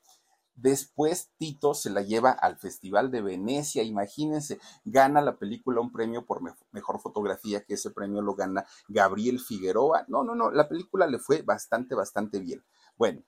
[0.62, 6.26] Después Tito se la lleva al Festival de Venecia, imagínense, gana la película un premio
[6.26, 6.42] por
[6.72, 10.06] mejor fotografía, que ese premio lo gana Gabriel Figueroa.
[10.08, 12.64] No, no, no, la película le fue bastante, bastante bien.
[12.98, 13.24] Bueno,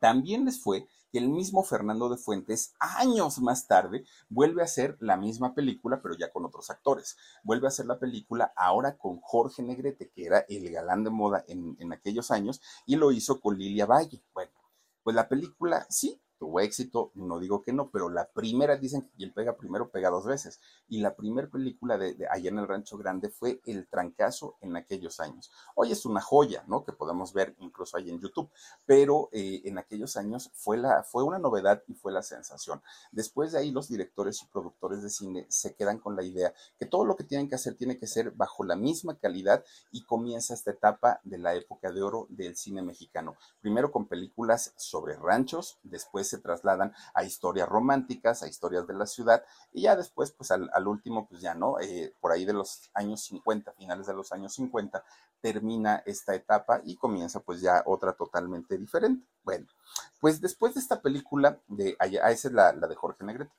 [0.00, 4.96] También les fue que el mismo Fernando de Fuentes, años más tarde, vuelve a hacer
[5.00, 7.16] la misma película, pero ya con otros actores.
[7.44, 11.44] Vuelve a hacer la película ahora con Jorge Negrete, que era el galán de moda
[11.48, 14.22] en, en aquellos años, y lo hizo con Lilia Valle.
[14.32, 14.52] Bueno,
[15.04, 19.10] pues la película sí tuvo éxito, no digo que no, pero la primera, dicen que
[19.16, 20.60] quien pega primero pega dos veces.
[20.88, 25.20] Y la primera película de, allá en el Rancho Grande fue El Trancazo en aquellos
[25.20, 25.50] años.
[25.74, 26.84] Hoy es una joya, ¿no?
[26.84, 28.50] Que podemos ver incluso ahí en YouTube,
[28.86, 32.82] pero eh, en aquellos años fue, la, fue una novedad y fue la sensación.
[33.12, 36.86] Después de ahí los directores y productores de cine se quedan con la idea que
[36.86, 40.54] todo lo que tienen que hacer tiene que ser bajo la misma calidad y comienza
[40.54, 43.36] esta etapa de la época de oro del cine mexicano.
[43.60, 49.06] Primero con películas sobre ranchos, después se trasladan a historias románticas, a historias de la
[49.06, 52.90] ciudad, y ya después, pues al, último, pues ya no, eh, por ahí de los
[52.94, 55.04] años 50, finales de los años 50,
[55.40, 59.26] termina esta etapa y comienza pues ya otra totalmente diferente.
[59.42, 59.66] Bueno,
[60.20, 63.52] pues después de esta película, de, ah, esa es la, la de Jorge Negrete,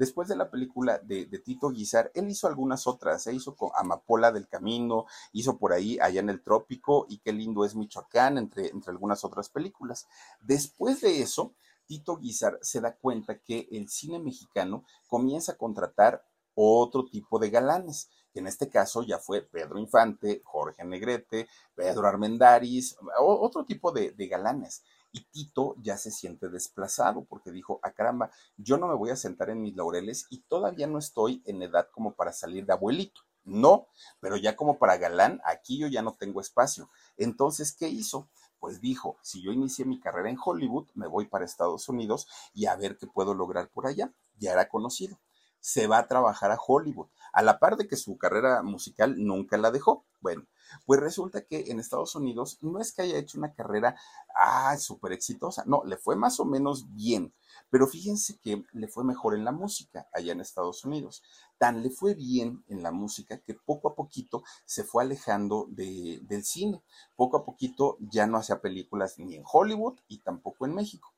[0.00, 4.32] Después de la película de, Tito Guizar, él hizo algunas otras, se hizo con Amapola
[4.32, 8.68] del Camino, hizo por ahí Allá en el Trópico y Qué lindo es Michoacán, entre,
[8.68, 10.08] entre algunas otras películas.
[10.40, 11.52] Después de eso,
[11.90, 16.24] Tito Guizar se da cuenta que el cine mexicano comienza a contratar
[16.54, 22.06] otro tipo de galanes, que en este caso ya fue Pedro Infante, Jorge Negrete, Pedro
[22.06, 24.84] Armendáriz, otro tipo de, galanes.
[25.10, 29.16] Y Tito ya se siente desplazado porque dijo, ah, caramba, yo no me voy a
[29.16, 33.22] sentar en mis laureles y todavía no estoy en edad como para salir de abuelito.
[33.42, 33.88] No,
[34.20, 36.88] pero ya como para galán, aquí yo ya no tengo espacio.
[37.16, 38.28] Entonces, ¿qué hizo?
[38.60, 42.66] Pues dijo, si yo inicié mi carrera en Hollywood, me voy para Estados Unidos y
[42.66, 44.12] a ver qué puedo lograr por allá.
[44.38, 45.18] Ya era conocido.
[45.58, 49.56] Se va a trabajar a Hollywood, a la par de que su carrera musical nunca
[49.58, 50.04] la dejó.
[50.20, 50.46] Bueno,
[50.86, 53.96] pues resulta que en Estados Unidos no es que haya hecho una carrera
[54.34, 57.34] ah, súper exitosa, no, le fue más o menos bien,
[57.70, 61.22] pero fíjense que le fue mejor en la música allá en Estados Unidos.
[61.60, 66.18] Tan le fue bien en la música que poco a poquito se fue alejando de,
[66.22, 66.82] del cine.
[67.16, 71.12] Poco a poquito ya no hacía películas ni en Hollywood y tampoco en México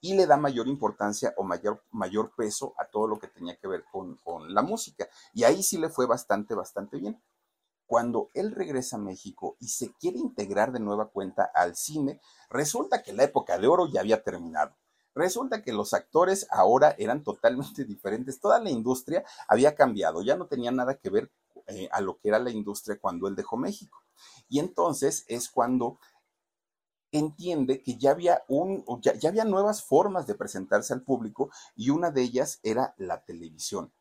[0.00, 3.66] y le da mayor importancia o mayor, mayor peso a todo lo que tenía que
[3.66, 5.08] ver con, con, la música.
[5.34, 7.20] Y ahí sí le fue bastante, bastante bien.
[7.84, 12.20] Cuando él regresa a México y se quiere integrar de nueva cuenta al cine,
[12.50, 14.76] resulta que la época de oro ya había terminado.
[15.14, 18.40] Resulta que los actores ahora eran totalmente diferentes.
[18.40, 21.30] Toda la industria había cambiado, ya no tenía nada que ver
[21.66, 24.02] eh, a lo que era la industria cuando él dejó México.
[24.48, 25.98] Y entonces es cuando
[27.12, 32.10] entiende que ya había un ya, había nuevas formas de presentarse al público y una
[32.10, 33.92] de ellas era la televisión.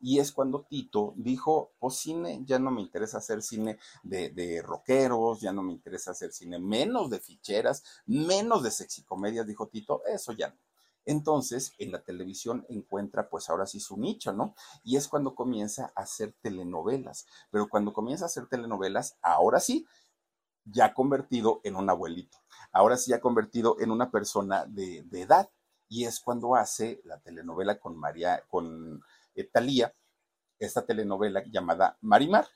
[0.00, 4.62] Y es cuando Tito dijo, pues cine, ya no me interesa hacer cine de, de
[4.62, 10.02] rockeros, ya no me interesa hacer cine menos de ficheras, menos de sexicomedias, dijo Tito,
[10.06, 10.56] eso ya no.
[11.06, 14.54] Entonces, en la televisión encuentra pues ahora sí su nicho, ¿no?
[14.82, 17.26] Y es cuando comienza a hacer telenovelas.
[17.50, 19.86] Pero cuando comienza a hacer telenovelas, ahora sí,
[20.64, 22.38] ya convertido en un abuelito.
[22.72, 25.48] Ahora sí ya convertido en una persona de, de edad.
[25.88, 29.00] Y es cuando hace la telenovela con María, con
[29.44, 29.94] Talía,
[30.58, 32.46] esta telenovela llamada Marimar.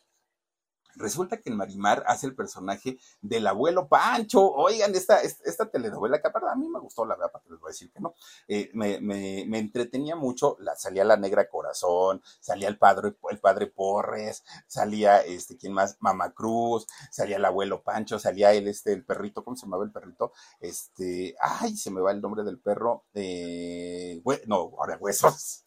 [0.96, 4.50] Resulta que en Marimar hace el personaje del abuelo Pancho.
[4.52, 7.68] Oigan, esta, esta, telenovela que a mí me gustó, la verdad, para que les voy
[7.68, 8.14] a decir que no.
[8.48, 10.56] Eh, me, me, me, entretenía mucho.
[10.76, 15.96] Salía la negra corazón, salía el padre, el padre Porres, salía este, ¿quién más?
[16.00, 19.92] Mama Cruz, salía el abuelo Pancho, salía el, este, el perrito, ¿cómo se llamaba el
[19.92, 20.32] perrito?
[20.60, 23.04] Este, ay, se me va el nombre del perro.
[23.14, 25.64] Eh, no, ahora huesos.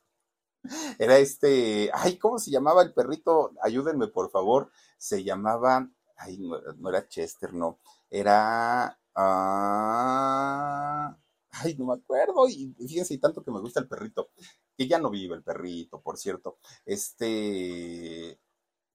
[0.99, 3.51] Era este, ay, ¿cómo se llamaba el perrito?
[3.61, 4.71] Ayúdenme, por favor.
[4.97, 7.79] Se llamaba, ay, no, era Chester, no.
[8.09, 11.17] Era, ah,
[11.51, 12.47] ay, no me acuerdo.
[12.47, 14.29] Y fíjense, y tanto que me gusta el perrito,
[14.77, 16.57] que ya no vive el perrito, por cierto.
[16.85, 18.39] Este,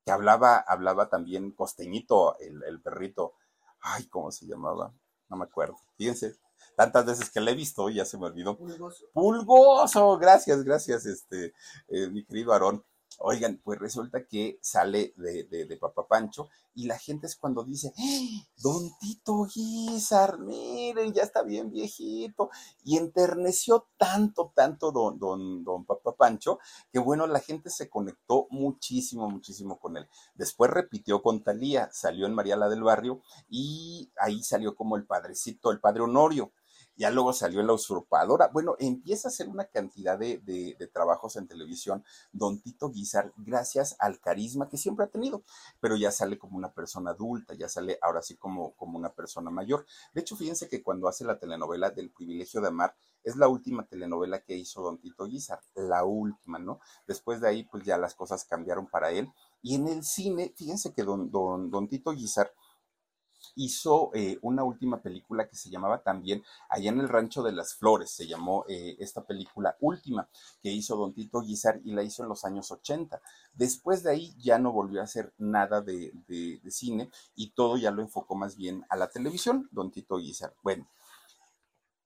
[0.04, 3.34] que hablaba, hablaba también costeñito, el, el perrito.
[3.80, 4.94] Ay, ¿cómo se llamaba?
[5.28, 5.76] No me acuerdo.
[5.96, 6.36] Fíjense,
[6.76, 8.56] tantas veces que la he visto, ya se me olvidó.
[8.56, 9.06] Pulgoso.
[9.12, 11.54] Pulgoso, gracias, gracias, este,
[11.88, 12.84] eh, mi querido Aarón.
[13.20, 17.92] Oigan, pues resulta que sale de, de, Papá Pancho y la gente es cuando dice,
[17.98, 22.50] ¡Eh, Don Tito Guizar, miren, ya está bien viejito.
[22.84, 26.60] Y enterneció tanto, tanto don, don, don Papá Pancho,
[26.92, 30.08] que bueno, la gente se conectó muchísimo, muchísimo con él.
[30.34, 35.72] Después repitió con Talía, salió en Mariala del Barrio y ahí salió como el padrecito,
[35.72, 36.52] el padre Honorio
[36.98, 38.48] ya luego salió La Usurpadora.
[38.48, 44.20] Bueno, empieza a hacer una cantidad de, trabajos en televisión, don Tito Guizar, gracias al
[44.20, 45.44] carisma que siempre ha tenido,
[45.80, 49.50] pero ya sale como una persona adulta, ya sale ahora sí como, como una persona
[49.50, 49.86] mayor.
[50.12, 53.86] De hecho, fíjense que cuando hace la telenovela del privilegio de amar, es la última
[53.86, 56.80] telenovela que hizo don Tito Guizar, la última, ¿no?
[57.06, 59.28] Después de ahí, pues ya las cosas cambiaron para él.
[59.62, 62.52] Y en el cine, fíjense que don, don, don Tito Guizar
[63.56, 67.74] hizo eh, una última película que se llamaba también Allá en el Rancho de las
[67.74, 70.28] Flores, se llamó eh, esta película última
[70.62, 73.20] que hizo Don Tito Guizar y la hizo en los años 80.
[73.54, 77.90] Después de ahí ya no volvió a hacer nada de, de cine y todo ya
[77.90, 80.54] lo enfocó más bien a la televisión, Don Tito Guizar.
[80.62, 80.86] Bueno,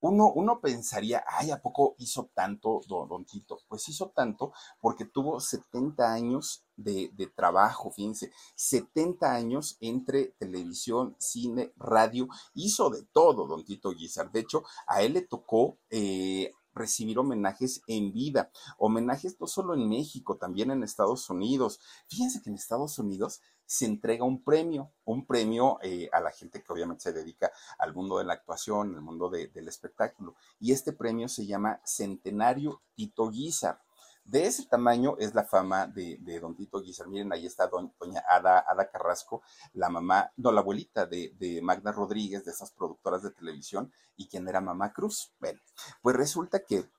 [0.03, 3.59] uno, pensaría, ay, ¿a poco hizo tanto Don, Tito?
[3.69, 11.73] Pues hizo tanto porque tuvo 70 años de, trabajo, fíjense, 70 años entre televisión, cine,
[11.77, 14.33] radio, hizo de todo Don Tito Guizar.
[14.33, 19.89] De hecho, a él le tocó eh, recibir homenajes en vida, homenajes no solo en
[19.89, 21.81] México, también en Estados Unidos.
[22.09, 23.41] Fíjense que en Estados Unidos
[23.73, 27.95] se entrega un premio, un premio eh, a la gente que obviamente se dedica al
[27.95, 30.35] mundo de la actuación, al mundo del espectáculo.
[30.61, 33.81] Y este premio se llama Centenario Tito Guizar.
[34.25, 37.09] De ese tamaño es la fama de, don Tito Guizar.
[37.09, 39.41] Miren, ahí está doña Ada, Ada, Carrasco,
[39.73, 44.29] la mamá, no, la abuelita de, de, Magda Rodríguez, de esas productoras de televisión, y
[44.29, 45.33] quien era mamá Cruz.
[45.41, 45.61] Bueno,
[46.03, 46.91] pues resulta que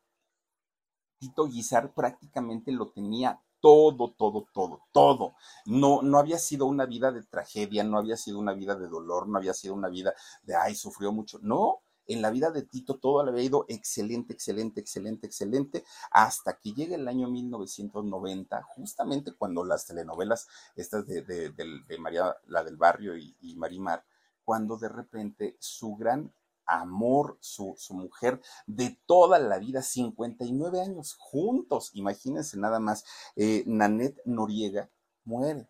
[1.20, 5.36] Tito Guizar prácticamente lo tenía todo, todo, todo, todo.
[5.66, 9.30] No, no había sido una vida de tragedia, no había sido una vida de dolor,
[9.30, 11.40] no había sido una vida de, ay, sufrió mucho.
[11.42, 16.58] No, en la vida de Tito todo le había ido excelente, excelente, excelente, excelente, hasta
[16.58, 21.54] que llega el año 1990, justamente cuando las telenovelas, estas de,
[22.00, 24.04] María, la del barrio y Marimar,
[24.44, 26.34] cuando de repente su gran
[26.66, 33.06] amor, su, su, mujer de toda la vida, 59 años juntos, imagínense nada más,
[33.36, 34.90] eh, Nanette Noriega
[35.26, 35.68] muere,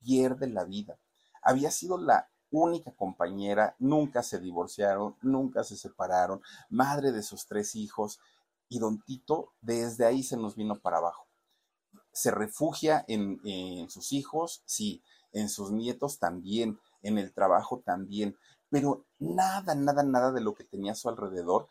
[0.00, 0.98] pierde la vida.
[1.42, 7.74] Había sido la única compañera, nunca se divorciaron, nunca se separaron, madre de sus tres
[7.74, 8.20] hijos,
[8.68, 11.26] y don Tito desde ahí se nos vino para abajo.
[12.12, 15.02] Se refugia en, en sus hijos, sí,
[15.32, 18.36] en sus nietos también, en el trabajo también,
[18.72, 21.68] pero nada, nada, nada de lo que tenía a su alrededor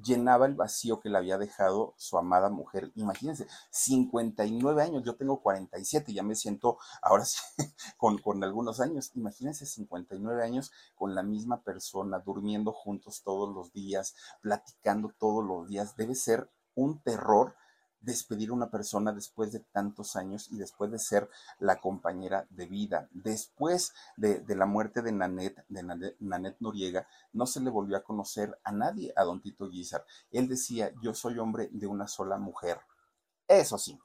[0.00, 2.92] llenaba el vacío que le había dejado su amada mujer.
[2.94, 7.40] Imagínense, 59 años, yo tengo 47, ya me siento ahora sí
[7.96, 9.10] con, con algunos años.
[9.16, 15.68] Imagínense 59 años con la misma persona, durmiendo juntos todos los días, platicando todos los
[15.68, 15.96] días.
[15.96, 17.56] Debe ser un terror
[18.00, 21.28] despedir a una persona después de tantos años y después de ser
[21.58, 23.08] la compañera de vida.
[23.12, 25.82] Después de, la muerte de Nanette, de
[26.20, 30.04] Nanette, Noriega, no se le volvió a conocer a nadie a don Tito Guizar.
[30.30, 32.80] Él decía, yo soy hombre de una sola mujer.
[33.46, 33.98] Eso sí,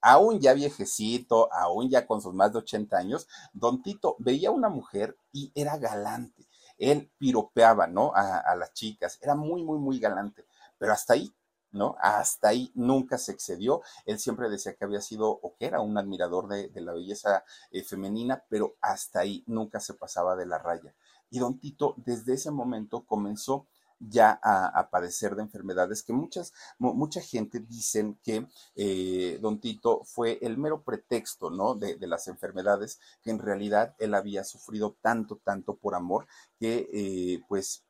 [0.00, 4.52] aún ya viejecito, aún ya con sus más de 80 años, don Tito veía a
[4.52, 6.46] una mujer y era galante.
[6.76, 8.12] Él piropeaba, ¿no?
[8.14, 10.44] A, a las chicas, era muy, muy, muy galante.
[10.78, 11.32] Pero hasta ahí,
[11.72, 11.96] ¿no?
[12.00, 13.82] Hasta ahí nunca se excedió.
[14.06, 17.82] Él siempre decía que había sido o que era un admirador de, la belleza eh,
[17.82, 20.94] femenina, pero hasta ahí nunca se pasaba de la raya.
[21.30, 23.66] Y don Tito desde ese momento comenzó
[24.00, 28.46] ya a, padecer de enfermedades que muchas, mucha gente dicen que
[28.76, 31.74] eh, don Tito fue el mero pretexto, ¿no?
[31.74, 36.26] De, las enfermedades, que en realidad él había sufrido tanto, tanto por amor,
[36.58, 37.84] que eh, pues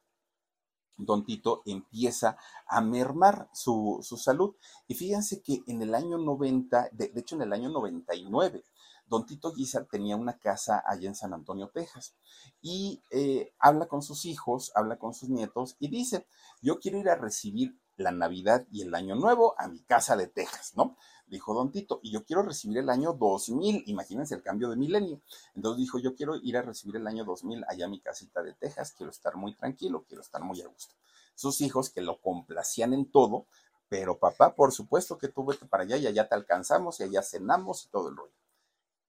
[0.98, 2.36] don Tito empieza
[2.66, 4.54] a mermar su, salud.
[4.86, 8.64] Y fíjense que en el año 90, de, hecho en el año 99,
[9.06, 12.14] don Tito Guizar tenía una casa allá en San Antonio, Texas,
[12.60, 16.26] y eh, habla con sus hijos, habla con sus nietos y dice,
[16.60, 20.28] yo quiero ir a recibir la Navidad y el Año Nuevo a mi casa de
[20.28, 20.96] Texas, ¿no?
[21.28, 25.20] Dijo Don Tito, y yo quiero recibir el año 2000, imagínense el cambio de milenio.
[25.54, 28.54] Entonces dijo, yo quiero ir a recibir el año 2000 allá a mi casita de
[28.54, 30.94] Texas, quiero estar muy tranquilo, quiero estar muy a gusto.
[31.34, 33.46] Sus hijos que lo complacían en todo,
[33.88, 37.22] pero papá, por supuesto que tú vete para allá y allá te alcanzamos y allá
[37.22, 38.32] cenamos y todo el rollo.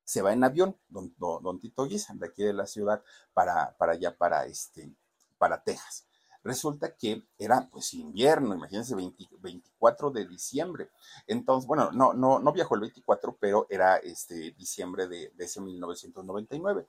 [0.03, 3.03] Se va en avión, don, don, Tito Guisa, de aquí de la ciudad,
[3.33, 4.91] para, para allá, para, este,
[5.37, 6.08] para Texas
[6.43, 10.89] Resulta que era pues invierno, imagínense, 24 de diciembre.
[11.27, 16.87] Entonces, bueno, no, no, no viajó el 24, pero era este diciembre de, ese 1999.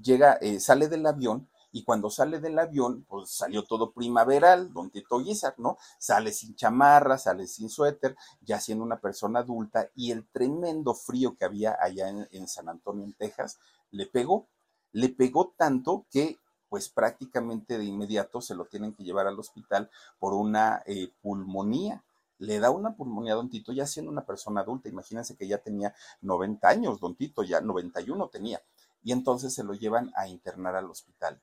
[0.00, 4.90] Llega, eh, sale del avión y cuando sale del avión, pues salió todo primaveral, don
[4.90, 5.78] Tito Guizar, ¿no?
[5.98, 11.36] Sale sin chamarra, sale sin suéter, ya siendo una persona adulta, y el tremendo frío
[11.36, 13.58] que había allá en San Antonio, en Texas,
[13.90, 14.48] le pegó.
[14.92, 16.38] Le pegó tanto que
[16.72, 22.02] pues prácticamente de inmediato se lo tienen que llevar al hospital por una eh, pulmonía.
[22.38, 24.88] Le da una pulmonía a Don Tito ya siendo una persona adulta.
[24.88, 28.62] Imagínense que ya tenía 90 años, Don Tito ya 91 tenía.
[29.04, 31.42] Y entonces se lo llevan a internar al hospital.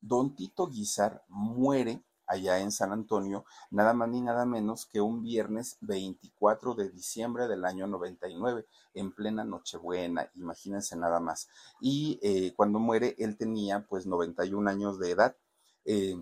[0.00, 5.22] Don Tito Guizar muere allá en San Antonio, nada más ni nada menos que un
[5.22, 11.48] viernes 24 de diciembre del año 99, en plena Nochebuena, imagínense nada más.
[11.80, 15.36] Y eh, cuando muere, él tenía pues 91 años de edad.
[15.84, 16.16] Eh,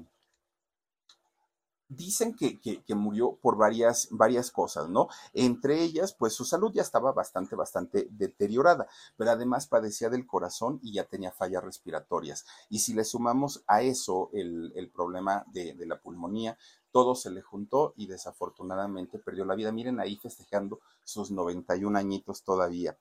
[1.89, 2.59] dicen que,
[2.95, 5.09] murió por varias, varias cosas, ¿no?
[5.33, 10.81] Entre ellas, pues su salud ya estaba bastante, bastante deteriorada, pero además padecía del corazón
[10.83, 12.45] y ya tenía fallas respiratorias.
[12.69, 16.59] Y si le sumamos a eso el, el problema de, de la pulmonía,
[16.97, 19.71] todo se le juntó y desafortunadamente perdió la vida.
[19.71, 22.97] Miren ahí festejando sus 91 añitos todavía.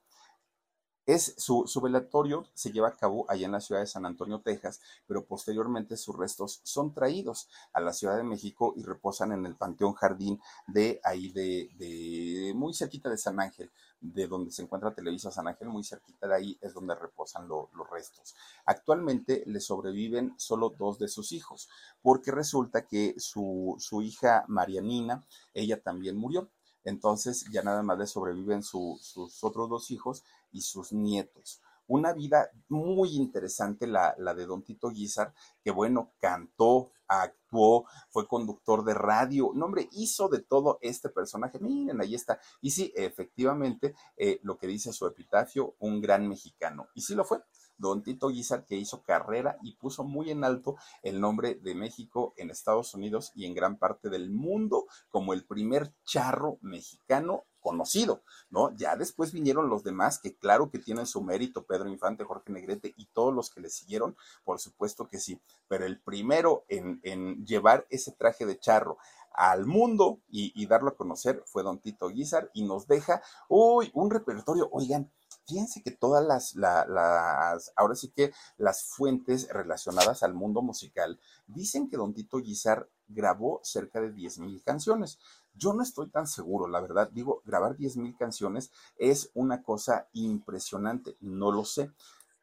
[1.06, 4.80] Es, su, velatorio se lleva a cabo allá en la ciudad de San Antonio, Texas,
[5.06, 9.54] pero posteriormente sus restos son traídos a la Ciudad de México y reposan en el
[9.54, 15.30] Panteón Jardín de ahí de, muy cerquita de San Ángel, de donde se encuentra Televisa
[15.30, 18.34] San Ángel, muy cerquita de ahí es donde reposan los restos.
[18.64, 21.68] Actualmente le sobreviven solo dos de sus hijos,
[22.02, 26.50] porque resulta que su, su hija Marianina, ella también murió.
[26.84, 31.60] Entonces ya nada más le sobreviven sus otros dos hijos y sus nietos.
[31.88, 35.32] Una vida muy interesante la, la de Don Tito Guizar,
[35.62, 41.58] que bueno, cantó, actuó, fue conductor de radio, no hombre, hizo de todo este personaje.
[41.60, 42.40] Miren, ahí está.
[42.60, 46.88] Y sí, efectivamente, eh, lo que dice su epitafio, un gran mexicano.
[46.94, 47.38] Y sí lo fue
[47.78, 52.32] don Tito Guizar, que hizo carrera y puso muy en alto el nombre de México
[52.36, 58.22] en Estados Unidos y en gran parte del mundo como el primer charro mexicano conocido,
[58.48, 58.72] ¿no?
[58.76, 62.94] Ya después vinieron los demás que claro que tienen su mérito, Pedro Infante, Jorge Negrete
[62.96, 67.84] y todos los que le siguieron, por supuesto que sí, pero el primero en, llevar
[67.90, 68.98] ese traje de charro
[69.32, 74.12] al mundo y, darlo a conocer fue don Tito Guizar y nos deja, uy, un
[74.12, 75.10] repertorio, oigan,
[75.48, 81.90] fíjense que todas las, las, ahora sí que las fuentes relacionadas al mundo musical dicen
[81.90, 85.18] que Don Tito Guizar grabó cerca de 10.000 canciones.
[85.56, 87.10] Yo no estoy tan seguro, la verdad.
[87.12, 91.90] Digo, grabar 10.000 canciones es una cosa impresionante, no lo sé.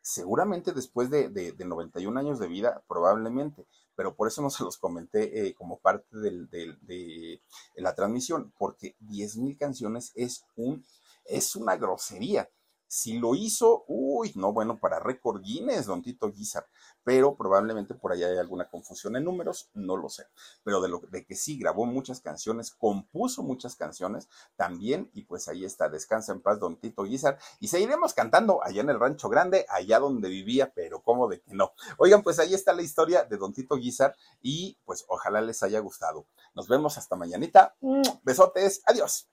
[0.01, 4.77] Seguramente después de, de, 91 años de vida, probablemente, pero por eso no se los
[4.77, 7.41] comenté eh, como parte de
[7.75, 10.83] la transmisión, porque 10.000 canciones es, un,
[11.25, 12.49] es una grosería.
[12.95, 16.67] Si lo hizo, uy, no, bueno, para récord Guinness, don Tito Guizar,
[17.03, 20.27] pero probablemente por allá hay alguna confusión en números, no lo sé.
[20.63, 25.47] Pero de, lo, de que sí grabó muchas canciones, compuso muchas canciones también, y pues
[25.47, 29.27] ahí está, descansa en paz don Tito Guizar, y seguiremos cantando allá en el Rancho
[29.27, 31.71] Grande, allá donde vivía, pero cómo de que no.
[31.97, 35.79] Oigan, pues ahí está la historia de don Tito Guizar, y pues ojalá les haya
[35.79, 36.27] gustado.
[36.53, 37.75] Nos vemos hasta mañanita.
[38.23, 39.32] Besotes, adiós.